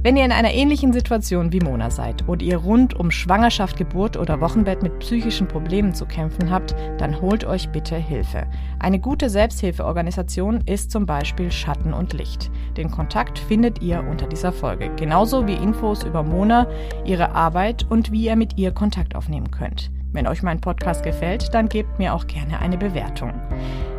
[0.00, 4.16] Wenn ihr in einer ähnlichen Situation wie Mona seid oder ihr rund um Schwangerschaft, Geburt
[4.16, 8.46] oder Wochenbett mit psychischen Problemen zu kämpfen habt, dann holt euch bitte Hilfe.
[8.78, 12.48] Eine gute Selbsthilfeorganisation ist zum Beispiel Schatten und Licht.
[12.76, 16.68] Den Kontakt findet ihr unter dieser Folge, genauso wie Infos über Mona,
[17.04, 19.90] ihre Arbeit und wie ihr mit ihr Kontakt aufnehmen könnt.
[20.12, 23.32] Wenn euch mein Podcast gefällt, dann gebt mir auch gerne eine Bewertung.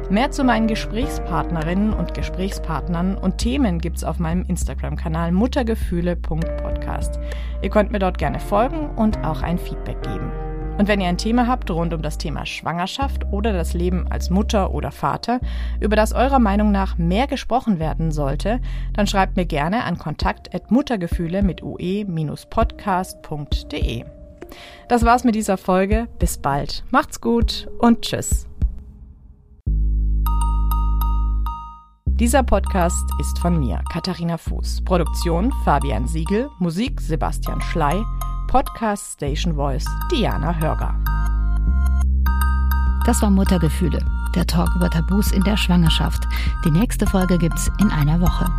[0.10, 7.19] Mehr zu meinen Gesprächspartnerinnen und Gesprächspartnern und Themen gibt's auf meinem Instagram-Kanal muttergefühle.podcast.
[7.61, 10.31] Ihr könnt mir dort gerne folgen und auch ein Feedback geben.
[10.80, 14.30] Und wenn ihr ein Thema habt rund um das Thema Schwangerschaft oder das Leben als
[14.31, 15.41] Mutter oder Vater,
[15.80, 18.61] über das eurer Meinung nach mehr gesprochen werden sollte,
[18.94, 22.10] dann schreibt mir gerne an kontakt@muttergefühle mit ue-podcast.de.
[24.88, 26.07] Das war's mit dieser Folge.
[26.19, 26.84] Bis bald.
[26.91, 28.47] Macht's gut und tschüss.
[32.19, 34.81] Dieser Podcast ist von mir, Katharina Fuß.
[34.84, 38.03] Produktion Fabian Siegel, Musik Sebastian Schley,
[38.49, 40.93] Podcast Station Voice Diana Hörger.
[43.05, 43.99] Das war Muttergefühle,
[44.35, 46.27] der Talk über Tabus in der Schwangerschaft.
[46.65, 48.51] Die nächste Folge gibt's in einer Woche.